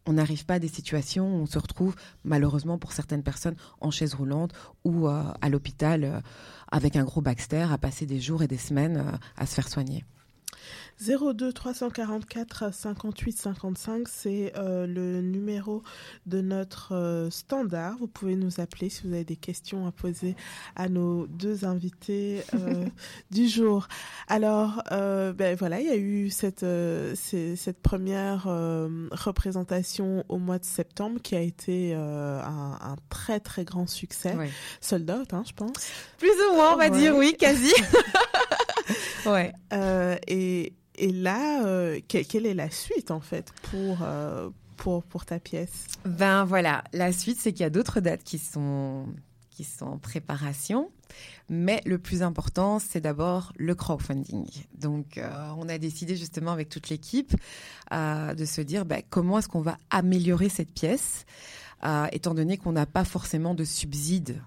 [0.07, 3.91] on n'arrive pas à des situations où on se retrouve, malheureusement pour certaines personnes, en
[3.91, 6.21] chaise roulante ou euh, à l'hôpital euh,
[6.71, 9.67] avec un gros Baxter à passer des jours et des semaines euh, à se faire
[9.67, 10.05] soigner.
[10.99, 15.83] 02 344 58 55, c'est euh, le numéro
[16.25, 17.97] de notre euh, standard.
[17.99, 20.35] Vous pouvez nous appeler si vous avez des questions à poser
[20.75, 22.85] à nos deux invités euh,
[23.31, 23.87] du jour.
[24.27, 26.65] Alors, ben voilà, il y a eu cette,
[27.15, 28.43] cette première
[29.11, 34.35] représentation au mois de septembre qui a été un, un, très très grand succès.
[34.81, 35.89] Sold out, hein, je pense.
[36.17, 37.73] Plus ou moins, on va dire oui, quasi.
[39.25, 39.53] ouais.
[40.27, 45.39] et et là, euh, quelle, est la suite en fait pour, euh, pour, pour ta
[45.39, 45.85] pièce?
[46.05, 49.05] Ben voilà, la suite c'est qu'il y a d'autres dates qui sont,
[49.49, 50.89] qui sont en préparation.
[51.49, 54.45] Mais le plus important, c'est d'abord le crowdfunding.
[54.77, 57.33] Donc, euh, on a décidé justement avec toute l'équipe
[57.91, 61.25] de se dire ben, comment est-ce qu'on va améliorer cette pièce,
[62.11, 64.41] étant donné qu'on n'a pas forcément de subsides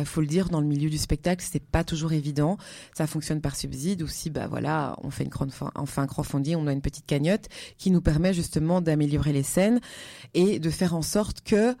[0.00, 2.56] il faut le dire, dans le milieu du spectacle, c'est pas toujours évident.
[2.94, 5.30] Ça fonctionne par subside ou si, bah voilà, on fait une
[5.74, 9.80] enfin un on a une petite cagnotte qui nous permet justement d'améliorer les scènes
[10.34, 11.74] et de faire en sorte que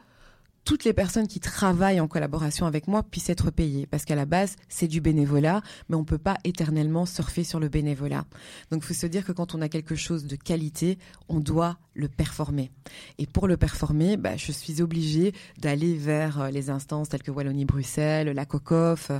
[0.64, 3.86] toutes les personnes qui travaillent en collaboration avec moi puissent être payées.
[3.86, 7.60] Parce qu'à la base, c'est du bénévolat, mais on ne peut pas éternellement surfer sur
[7.60, 8.24] le bénévolat.
[8.70, 10.98] Donc il faut se dire que quand on a quelque chose de qualité,
[11.28, 12.70] on doit le performer.
[13.18, 17.30] Et pour le performer, bah, je suis obligée d'aller vers euh, les instances telles que
[17.30, 19.10] Wallonie-Bruxelles, la COCOF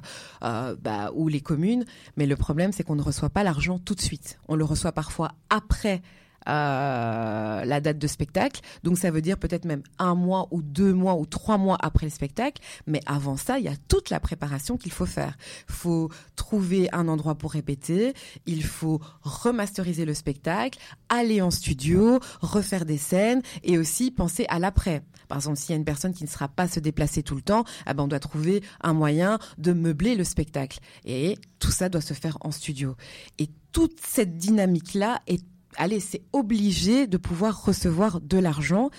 [0.42, 1.84] euh, bah, ou les communes.
[2.16, 4.38] Mais le problème, c'est qu'on ne reçoit pas l'argent tout de suite.
[4.48, 6.02] On le reçoit parfois après
[6.48, 8.60] euh, la date de spectacle.
[8.82, 12.06] Donc ça veut dire peut-être même un mois ou deux mois ou trois mois après
[12.06, 12.62] le spectacle.
[12.86, 15.36] Mais avant ça, il y a toute la préparation qu'il faut faire.
[15.68, 18.14] Il faut trouver un endroit pour répéter.
[18.46, 20.78] Il faut remasteriser le spectacle,
[21.08, 25.02] aller en studio, refaire des scènes et aussi penser à l'après.
[25.28, 27.42] Par exemple, s'il y a une personne qui ne sera pas se déplacer tout le
[27.42, 30.80] temps, eh ben on doit trouver un moyen de meubler le spectacle.
[31.04, 32.96] Et tout ça doit se faire en studio.
[33.38, 35.44] Et toute cette dynamique-là est
[35.76, 38.90] allez, c'est obligé de pouvoir recevoir de l'argent.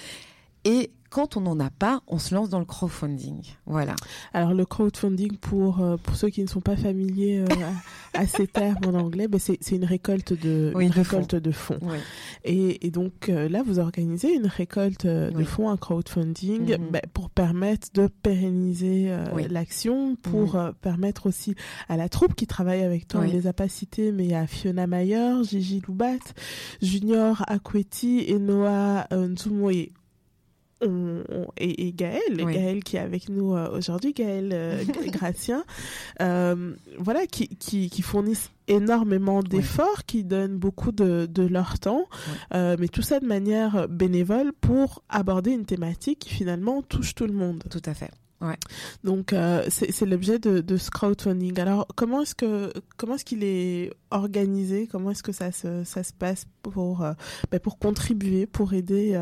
[0.63, 3.41] Et quand on n'en a pas, on se lance dans le crowdfunding.
[3.65, 3.95] Voilà.
[4.33, 7.45] Alors le crowdfunding, pour, euh, pour ceux qui ne sont pas familiers euh,
[8.13, 11.79] à, ces termes en anglais, ben c'est une récolte de, une récolte de fonds.
[12.43, 17.29] Et, et, donc euh, là, vous organisez une récolte de fonds, un crowdfunding, ben, pour
[17.29, 19.09] permettre de pérenniser
[19.49, 21.55] l'action, pour permettre aussi
[21.87, 24.85] à la troupe qui travaille avec toi, on les a pas cités, mais a Fiona
[24.85, 26.19] Mayer, Gigi Loubat,
[26.81, 29.93] Junior Akweti et Noah Nzumoye
[30.81, 35.63] et, Gaël, Gaël qui est avec nous euh, aujourd'hui, Gaël euh, Gratien,
[36.21, 42.05] euh, voilà, qui, qui, qui, fournissent énormément d'efforts, qui donnent beaucoup de, de leur temps,
[42.51, 47.33] mais tout ça de manière bénévole pour aborder une thématique qui finalement touche tout le
[47.33, 47.63] monde.
[47.69, 48.11] Tout à fait.
[48.41, 48.57] Ouais.
[49.05, 51.57] Donc euh, c'est l'objet de, de, ce crowdfunding.
[51.59, 54.87] Alors comment est-ce que comment est-ce qu'il est organisé?
[54.87, 57.13] Comment est-ce que ça se ça se passe pour euh,
[57.49, 59.13] ben, pour contribuer, pour aider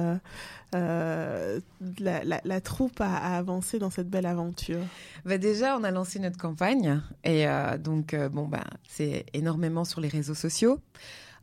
[0.74, 1.60] euh,
[2.00, 4.82] la, la, la, troupe à, à, avancer dans cette belle aventure?
[5.26, 7.46] Bah Déjà, on a lancé notre campagne et
[7.80, 10.80] donc bon bah c'est énormément sur les réseaux sociaux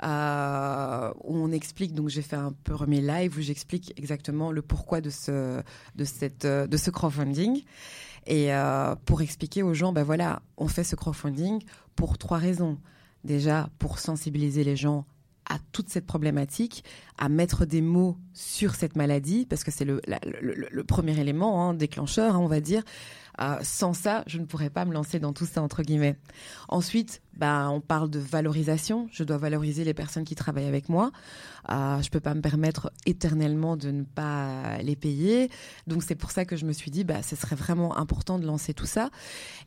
[0.03, 1.95] euh, où on explique.
[1.95, 5.63] Donc j'ai fait un premier live où j'explique exactement le pourquoi de ce
[5.97, 7.63] de cette de ce crowdfunding.
[8.27, 11.63] Et euh, pour expliquer aux gens, ben voilà, on fait ce crowdfunding
[11.97, 12.79] pour trois raisons.
[13.25, 15.05] Déjà, pour sensibiliser les gens
[15.51, 16.85] à toute cette problématique,
[17.19, 21.69] à mettre des mots sur cette maladie, parce que c'est le, le, le, premier élément
[21.69, 22.85] hein, déclencheur, hein, on va dire.
[23.41, 26.17] Euh, sans ça, je ne pourrais pas me lancer dans tout ça, entre guillemets.
[26.69, 29.09] Ensuite, ben, on parle de valorisation.
[29.13, 31.11] Je dois valoriser les personnes qui travaillent avec moi.
[31.71, 35.51] Euh, je peux pas me permettre éternellement de ne pas les payer.
[35.87, 38.47] Donc c'est pour ça que je me suis dit, bah, ce serait vraiment important de
[38.47, 39.11] lancer tout ça.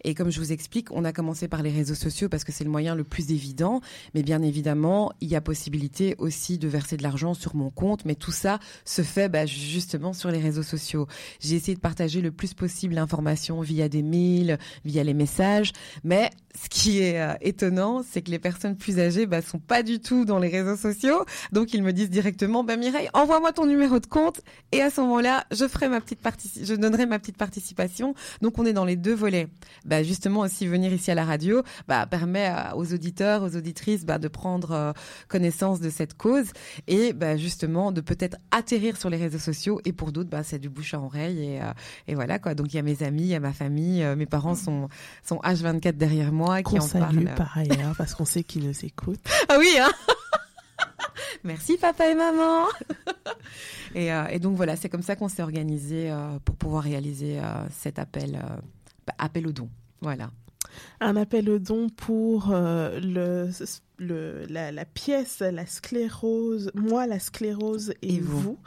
[0.03, 2.63] Et comme je vous explique, on a commencé par les réseaux sociaux parce que c'est
[2.63, 3.81] le moyen le plus évident.
[4.13, 8.05] Mais bien évidemment, il y a possibilité aussi de verser de l'argent sur mon compte.
[8.05, 11.07] Mais tout ça se fait bah, justement sur les réseaux sociaux.
[11.39, 15.71] J'ai essayé de partager le plus possible l'information via des mails, via les messages.
[16.03, 16.29] Mais
[16.61, 19.99] ce qui est euh, étonnant, c'est que les personnes plus âgées bah, sont pas du
[19.99, 21.25] tout dans les réseaux sociaux.
[21.51, 25.01] Donc ils me disent directement, bah Mireille, envoie-moi ton numéro de compte et à ce
[25.01, 26.19] moment-là, je ferai ma petite
[26.61, 28.13] je donnerai ma petite participation.
[28.41, 29.47] Donc on est dans les deux volets.
[29.85, 34.19] Bah justement aussi venir ici à la radio, bah permet aux auditeurs, aux auditrices, bah
[34.19, 34.91] de prendre euh,
[35.27, 36.51] connaissance de cette cause
[36.87, 39.81] et bah justement de peut-être atterrir sur les réseaux sociaux.
[39.85, 41.71] Et pour d'autres, bah c'est du bouche à oreille et, euh,
[42.07, 42.53] et voilà quoi.
[42.53, 44.89] Donc il y a mes amis, il y a ma famille, euh, mes parents sont
[45.23, 49.19] sont H24 derrière moi qui en salue par ailleurs parce qu'on sait qu'ils nous écoutent.
[49.49, 49.91] Ah oui hein.
[51.43, 52.65] Merci papa et maman.
[53.95, 57.43] Euh, et, donc voilà, c'est comme ça qu'on s'est organisé euh, pour pouvoir réaliser euh,
[57.69, 58.41] cet appel,
[59.19, 59.69] appel au don.
[60.01, 60.31] Voilà.
[60.99, 63.49] Un appel au don pour le
[63.99, 68.57] le, la, pièce, la sclérose, moi la sclérose et, vous,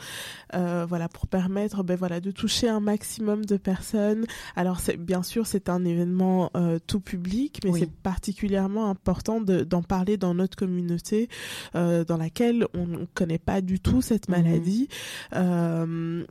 [0.54, 4.24] euh, voilà pour permettre ben voilà de toucher un maximum de personnes.
[4.54, 9.82] Alors c'est bien sûr c'est un événement euh, tout public, mais c'est particulièrement important d'en
[9.82, 11.28] parler dans notre communauté
[11.74, 14.36] euh, dans laquelle on ne connaît pas du tout cette mhm.
[14.36, 14.88] maladie.
[15.34, 16.24] Euh,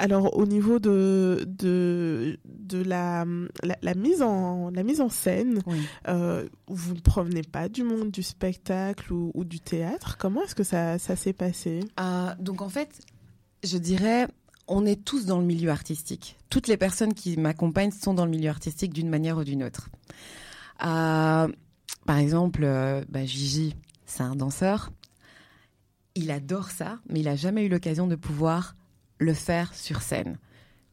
[0.00, 3.24] alors au niveau de de, de la,
[3.82, 5.60] la, mise en la mise en scène,
[6.08, 10.16] euh, vous ne provenez pas du monde du spectacle ou, ou du théâtre?
[10.18, 11.80] Comment est-ce que ça, ça s'est passé?
[12.00, 13.00] Euh, Donc en fait,
[13.62, 14.26] je dirais,
[14.68, 16.38] on est tous dans le milieu artistique.
[16.48, 19.90] Toutes les personnes qui m'accompagnent sont dans le milieu artistique d'une manière ou d'une autre.
[20.82, 21.48] Euh,
[22.06, 22.62] par exemple,
[23.08, 23.76] bah, Gigi,
[24.06, 24.90] c'est un danseur.
[26.14, 28.74] Il adore ça, mais il a jamais eu l'occasion de pouvoir
[29.20, 30.38] le faire sur scène.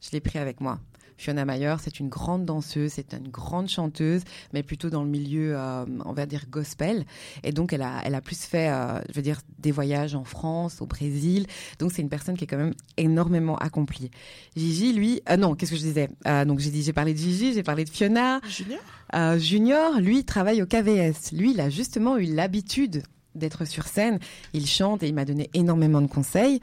[0.01, 0.79] Je l'ai pris avec moi.
[1.17, 4.21] Fiona Mayer, c'est une grande danseuse, c'est une grande chanteuse,
[4.53, 7.05] mais plutôt dans le milieu, euh, on va dire gospel.
[7.43, 10.23] Et donc, elle a, elle a plus fait, euh, je veux dire, des voyages en
[10.23, 11.47] France, au Brésil.
[11.79, 14.11] Donc, c'est une personne qui est quand même énormément accomplie.
[14.55, 16.09] Gigi, lui, euh, non, qu'est-ce que je disais?
[16.45, 18.39] Donc, j'ai dit, j'ai parlé de Gigi, j'ai parlé de Fiona.
[18.47, 19.39] Junior?
[19.39, 21.31] Junior, lui, travaille au KVS.
[21.31, 23.01] Lui, il a justement eu l'habitude
[23.37, 24.19] d'être sur scène.
[24.53, 26.59] Il chante et il m'a donné énormément de conseils.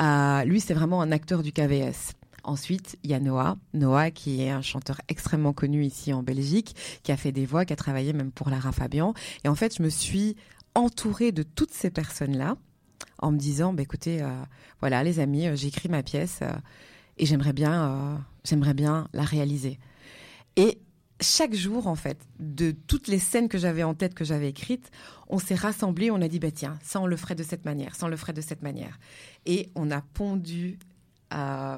[0.00, 2.12] Euh, lui, c'est vraiment un acteur du KVS.
[2.44, 3.56] Ensuite, il y a Noah.
[3.74, 7.64] Noah, qui est un chanteur extrêmement connu ici en Belgique, qui a fait des voix,
[7.64, 9.14] qui a travaillé même pour Lara Fabian.
[9.44, 10.36] Et en fait, je me suis
[10.74, 12.56] entourée de toutes ces personnes-là
[13.18, 14.30] en me disant, bah, écoutez, euh,
[14.80, 16.40] voilà, les amis, euh, j'écris ma pièce
[17.18, 19.78] et j'aimerais bien, j'aimerais bien la réaliser.
[20.56, 20.78] Et
[21.20, 24.90] chaque jour, en fait, de toutes les scènes que j'avais en tête, que j'avais écrites,
[25.28, 27.94] on s'est rassemblés, on a dit, bah tiens, ça on le ferait de cette manière,
[27.94, 28.98] ça on le ferait de cette manière.
[29.46, 30.78] Et on a pondu,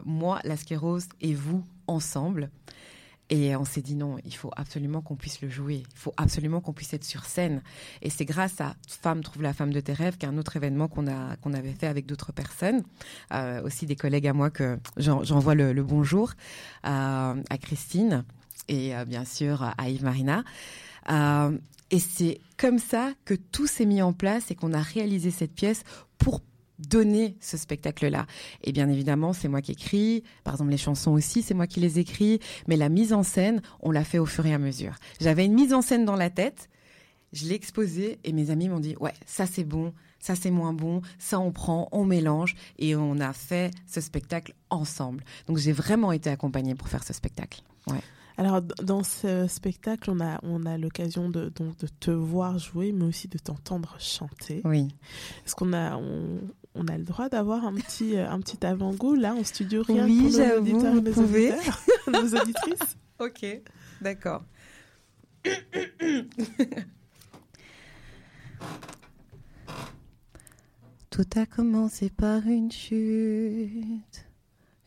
[0.04, 2.50] moi, la sclérose et vous, ensemble.
[3.30, 5.84] Et on s'est dit non, il faut absolument qu'on puisse le jouer.
[5.88, 7.62] Il faut absolument qu'on puisse être sur scène.
[8.02, 10.56] Et c'est grâce à Femme trouve la femme de tes rêves, qui est un autre
[10.56, 11.04] événement qu'on
[11.40, 12.82] qu'on avait fait avec d'autres personnes,
[13.32, 16.32] euh, aussi des collègues à moi que j'envoie le, le, bonjour
[16.84, 18.24] euh, à Christine
[18.68, 20.44] et euh, bien sûr à Yves Marina.
[21.10, 21.56] Euh,
[21.90, 25.52] et c'est comme ça que tout s'est mis en place et qu'on a réalisé cette
[25.52, 25.82] pièce
[26.18, 26.40] pour
[26.78, 28.26] donner ce spectacle-là.
[28.64, 30.24] Et bien évidemment, c'est moi qui écris.
[30.44, 32.40] Par exemple, les chansons aussi, c'est moi qui les écris.
[32.68, 34.94] Mais la mise en scène, on l'a fait au fur et à mesure.
[35.20, 36.70] J'avais une mise en scène dans la tête.
[37.32, 40.72] Je l'ai exposée et mes amis m'ont dit, ouais, ça c'est bon, ça c'est moins
[40.72, 45.22] bon, ça on prend, on mélange et on a fait ce spectacle ensemble.
[45.46, 47.62] Donc j'ai vraiment été accompagnée pour faire ce spectacle.
[48.40, 52.90] Alors, dans ce spectacle, on a, on a l'occasion de, donc, de te voir jouer,
[52.90, 54.62] mais aussi de t'entendre chanter.
[54.64, 54.88] Oui.
[55.44, 59.34] Est-ce qu'on a, on, a le droit d'avoir un petit, euh, un petit avant-goût, là,
[59.34, 61.52] en studio, rien oui, pour nos auditeurs et nos, pouvez.
[62.10, 63.44] nos auditrices Ok,
[64.00, 64.42] d'accord.
[71.10, 74.24] Tout a commencé par une chute,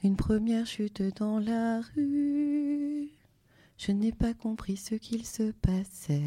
[0.04, 3.12] une première chute dans la rue.
[3.78, 6.22] Je n'ai pas compris ce qu'il se passait.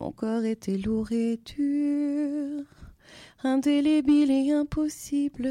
[0.00, 2.64] Mon corps était lourd et dur,
[3.42, 5.44] indélébile et impossible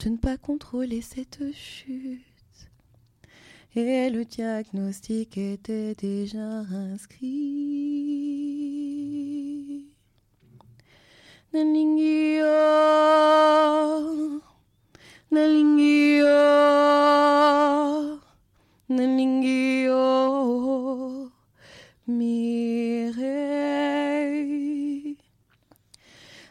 [0.00, 2.22] de ne pas contrôler cette chute.
[3.76, 7.64] Et le diagnostic était déjà inscrit.
[11.52, 12.44] Nalingio,
[15.30, 16.24] Nalingio.
[18.88, 20.02] Nalingio
[22.06, 23.24] Mirei.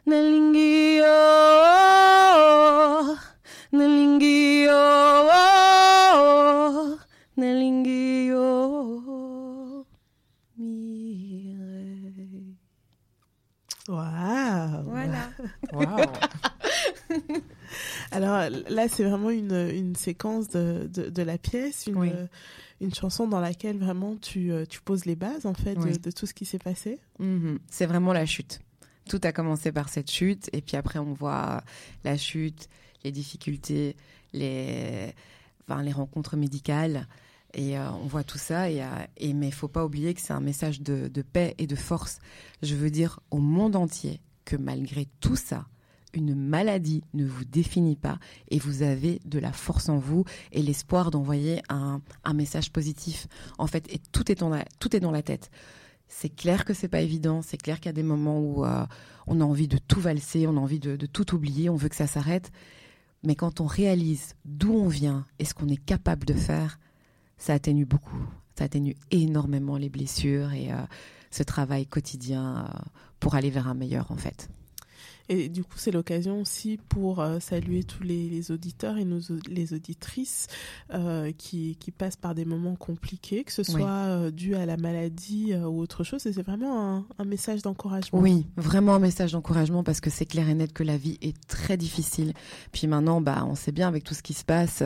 [0.05, 1.05] Nalingio
[3.71, 4.83] Nalingio
[7.37, 8.49] Nalingio
[10.57, 12.57] Mirei.
[13.87, 15.23] Waouh Voilà.
[15.73, 16.07] Waouh
[18.13, 22.29] Alors là, c'est vraiment une, une séquence de, de, la pièce, une,
[22.81, 26.25] une chanson dans laquelle vraiment tu, euh, tu poses les bases en fait de, tout
[26.25, 26.99] ce qui s'est passé.
[27.19, 27.59] Mhm.
[27.69, 28.59] C'est vraiment la chute.
[29.09, 31.63] Tout a commencé par cette chute et puis après on voit
[32.03, 32.69] la chute,
[33.03, 33.95] les difficultés,
[34.33, 35.13] les,
[35.67, 37.07] enfin, les rencontres médicales.
[37.55, 38.87] Et euh, on voit tout ça, et, euh,
[39.17, 41.75] et mais il faut pas oublier que c'est un message de, de paix et de
[41.75, 42.17] force.
[42.63, 45.67] Je veux dire au monde entier que malgré tout ça,
[46.13, 50.61] une maladie ne vous définit pas et vous avez de la force en vous et
[50.61, 52.01] l'espoir d'envoyer un,
[52.33, 53.27] message positif.
[53.57, 55.51] En fait, tout est dans la, tête.
[56.07, 57.41] C'est clair que c'est pas évident.
[57.41, 58.85] C'est clair qu'il y a des moments où euh,
[59.27, 61.95] on a envie de tout valser, on a envie de, tout oublier, on veut que
[61.95, 62.51] ça s'arrête.
[63.23, 66.79] Mais quand on réalise d'où on vient et ce qu'on est capable de faire,
[67.37, 68.21] ça atténue beaucoup.
[68.57, 70.77] Ça atténue énormément les blessures et euh,
[71.31, 72.69] ce travail quotidien
[73.19, 74.49] pour aller vers un meilleur en fait.
[75.29, 79.73] Et du coup, c'est l'occasion aussi pour euh, saluer tous les, auditeurs et nos, les
[79.73, 80.47] auditrices
[80.93, 84.75] euh, qui, qui, passent par des moments compliqués, que ce soit euh, dû à la
[84.75, 86.25] maladie ou autre chose.
[86.25, 88.19] Et c'est vraiment un, un message d'encouragement.
[88.19, 91.37] Oui, vraiment un message d'encouragement parce que c'est clair et net que la vie est
[91.47, 92.33] très difficile.
[92.73, 94.83] Puis maintenant, bah, on sait bien avec tout ce qui se passe.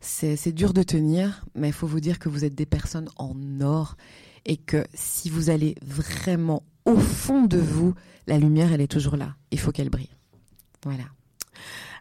[0.00, 3.36] c'est dur de tenir, mais il faut vous dire que vous êtes des personnes en
[3.60, 3.96] or
[4.44, 7.94] et que si vous allez vraiment au fond de vous,
[8.26, 9.34] la lumière, elle est toujours là.
[9.50, 10.10] Il faut qu'elle brille.
[10.84, 11.04] Voilà.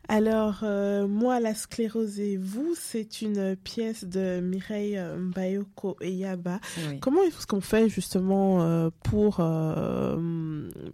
[0.07, 6.59] Alors, euh, moi, La sclérose et vous, c'est une pièce de Mireille Mbayoko et Yaba.
[6.99, 10.17] Comment est-ce qu'on fait justement euh, pour, euh,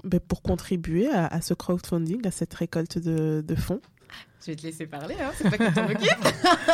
[0.03, 3.81] ben, pour contribuer à, ce crowdfunding, à cette récolte de, fonds?
[4.47, 6.27] Je vais te laisser parler, hein, c'est pas que t'en occupes.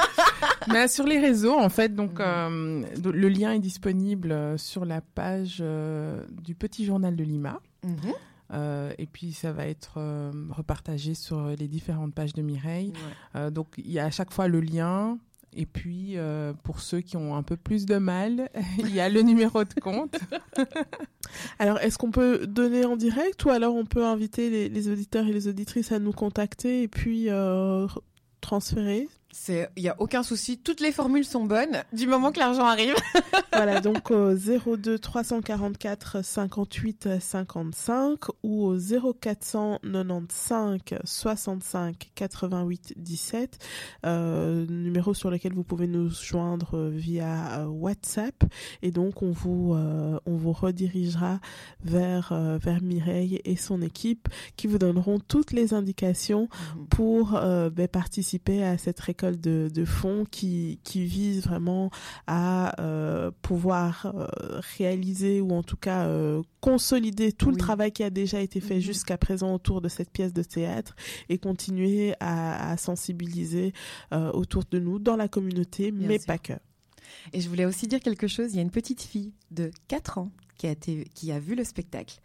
[0.72, 5.64] Mais sur les réseaux, en fait, donc le lien est disponible sur la page
[6.44, 7.60] du Petit Journal de Lima.
[7.84, 8.14] Mhm.
[8.54, 12.94] Euh, et puis ça va être euh, repartagé sur les différentes pages de Mireille.
[13.36, 15.18] Euh, donc il y a à chaque fois le lien.
[15.56, 16.18] Et puis
[16.64, 18.50] pour ceux qui ont un peu plus de mal,
[18.80, 20.16] il y a le numéro de compte.
[21.60, 25.34] alors est-ce qu'on peut donner en direct ou alors on peut inviter les, auditeurs et
[25.34, 27.30] les auditrices à nous contacter et puis
[28.42, 29.08] transférer
[29.48, 32.96] il n'y a aucun souci, toutes les formules sont bonnes du moment que l'argent arrive.
[33.54, 43.58] voilà, donc au 02 344 58 55 ou au 0495 65 88 17,
[44.04, 48.44] numéro sur lequel vous pouvez nous joindre via euh, WhatsApp
[48.82, 51.40] et donc on vous euh, on vous redirigera
[51.84, 56.88] vers euh, vers Mireille et son équipe qui vous donneront toutes les indications mhm.
[56.88, 61.90] pour ben, participer à cette récolte de, fonds qui, qui vise vraiment
[62.28, 68.04] à euh, pouvoir euh, réaliser ou en tout cas euh, consolider tout le travail qui
[68.04, 68.82] a déjà été fait mhm.
[68.82, 70.96] jusqu'à présent autour de cette pièce de théâtre
[71.30, 73.74] et continuer à, sensibiliser
[74.12, 76.54] autour de nous dans la communauté, mais pas que.
[77.34, 80.18] Et je voulais aussi dire quelque chose, il y a une petite fille de 4
[80.18, 82.20] ans qui a, été, qui a vu le spectacle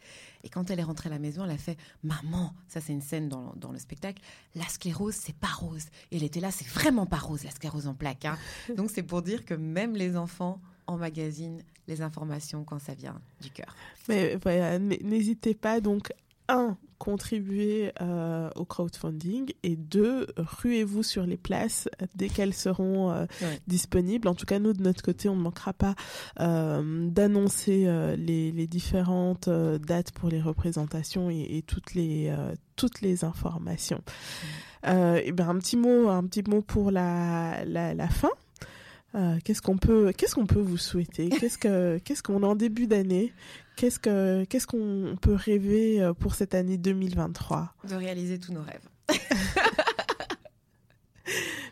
[0.49, 3.03] et quand elle est rentrée à la maison, elle a fait Maman, ça c'est une
[3.03, 4.22] scène dans, dans, le spectacle,
[4.55, 5.84] la sclérose, c'est pas rose.
[6.11, 8.24] Et elle était là, c'est vraiment pas rose, la sclérose en plaques.
[8.24, 8.38] Hein.
[8.76, 13.51] Donc c'est pour dire que même les enfants emmagasinent les informations quand ça vient du
[13.51, 13.76] cœur.
[14.09, 16.12] Mais voilà, n'hésitez pas donc
[16.49, 23.24] un, contribuer euh, au crowdfunding et deux, ruez-vous sur les places dès qu'elles seront euh,
[23.66, 24.28] disponibles.
[24.28, 25.94] En tout cas, nous, de notre côté, on ne manquera pas
[26.40, 27.86] euh, d'annoncer
[28.18, 32.34] les, différentes dates pour les représentations et, toutes, les,
[32.76, 34.03] toutes les informations.
[34.84, 38.30] et ben, un petit mot, un petit mot pour la, la, la fin.
[39.44, 41.28] qu'est-ce qu'on peut, qu'est-ce qu'on peut vous souhaiter?
[41.30, 43.32] Qu'est-ce que, qu'est-ce qu'on a en début d'année?
[43.79, 48.62] Qu'est-ce que qu'est-ce qu'on peut rêver euh, pour cette année 2023 De réaliser tous nos
[48.62, 48.89] rêves.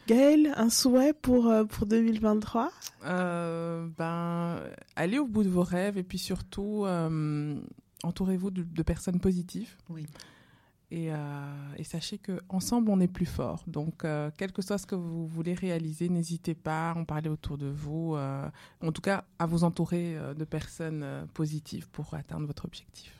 [0.06, 2.70] Gaëlle, un souhait pour, euh, pour 2023
[3.06, 4.60] euh, ben,
[4.94, 6.86] Allez au bout de vos rêves et puis surtout,
[8.04, 9.74] entourez-vous de, de, personnes positives.
[9.88, 10.06] Oui.
[10.90, 11.16] Et, euh,
[11.76, 13.64] et, sachez qu'ensemble, on est plus fort.
[13.66, 17.28] Donc, euh, quel que soit ce que vous voulez réaliser, n'hésitez pas à en parler
[17.28, 18.14] autour de vous.
[18.14, 18.48] Euh,
[18.80, 23.15] en tout cas, à vous entourer de personnes positives pour atteindre votre objectif.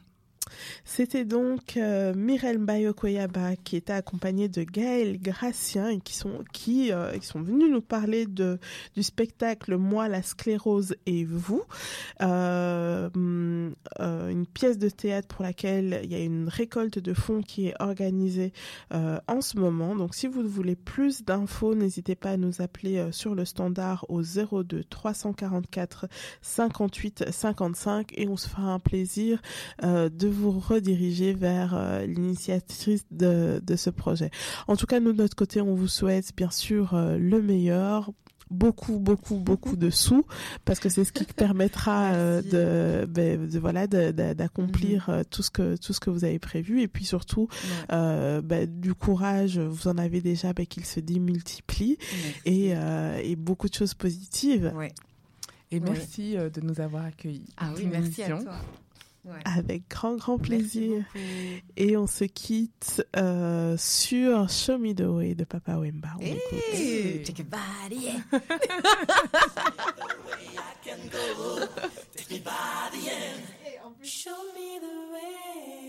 [0.84, 6.92] C'était donc euh, Mirel Mbayokoyaba qui était accompagnée de Gaël Gracien et qui sont qui,
[6.92, 8.58] euh, qui sont venus nous parler de
[8.94, 11.62] du spectacle Moi la sclérose et vous,
[12.22, 13.08] euh,
[14.00, 17.68] euh, une pièce de théâtre pour laquelle il y a une récolte de fonds qui
[17.68, 18.52] est organisée
[18.90, 19.96] en ce moment.
[19.96, 24.22] Donc si vous voulez plus d'infos, n'hésitez pas à nous appeler sur le standard au
[24.22, 26.06] 02 344
[26.42, 29.40] 58 55 et on se fera un plaisir
[29.82, 34.30] de vous rediriger vers euh, l'initiatrice de, de, ce projet.
[34.66, 38.10] En tout cas, nous, de notre côté, on vous souhaite bien sûr euh, le meilleur.
[38.48, 40.24] Beaucoup beaucoup beaucoup de sous
[40.64, 45.24] parce que c'est ce qui permettra euh, ben, de, voilà d'accomplir mhm.
[45.24, 46.80] tout ce que tout ce que vous avez prévu.
[46.80, 47.48] Et puis surtout
[47.88, 51.98] ben, du courage vous en avez déjà ben, qu'il se démultiplie.
[52.44, 52.74] Et,
[53.24, 54.72] et beaucoup de choses positives.
[55.72, 57.52] Et merci de nous avoir accueillis.
[57.56, 58.60] Ah oui merci à toi
[59.44, 61.04] avec grand, grand plaisir.
[61.76, 66.08] Et on se quitte euh, sur Show Me the Way de Papa Wemba.
[66.20, 68.12] On hey, take a body,
[74.02, 75.85] Show me the way.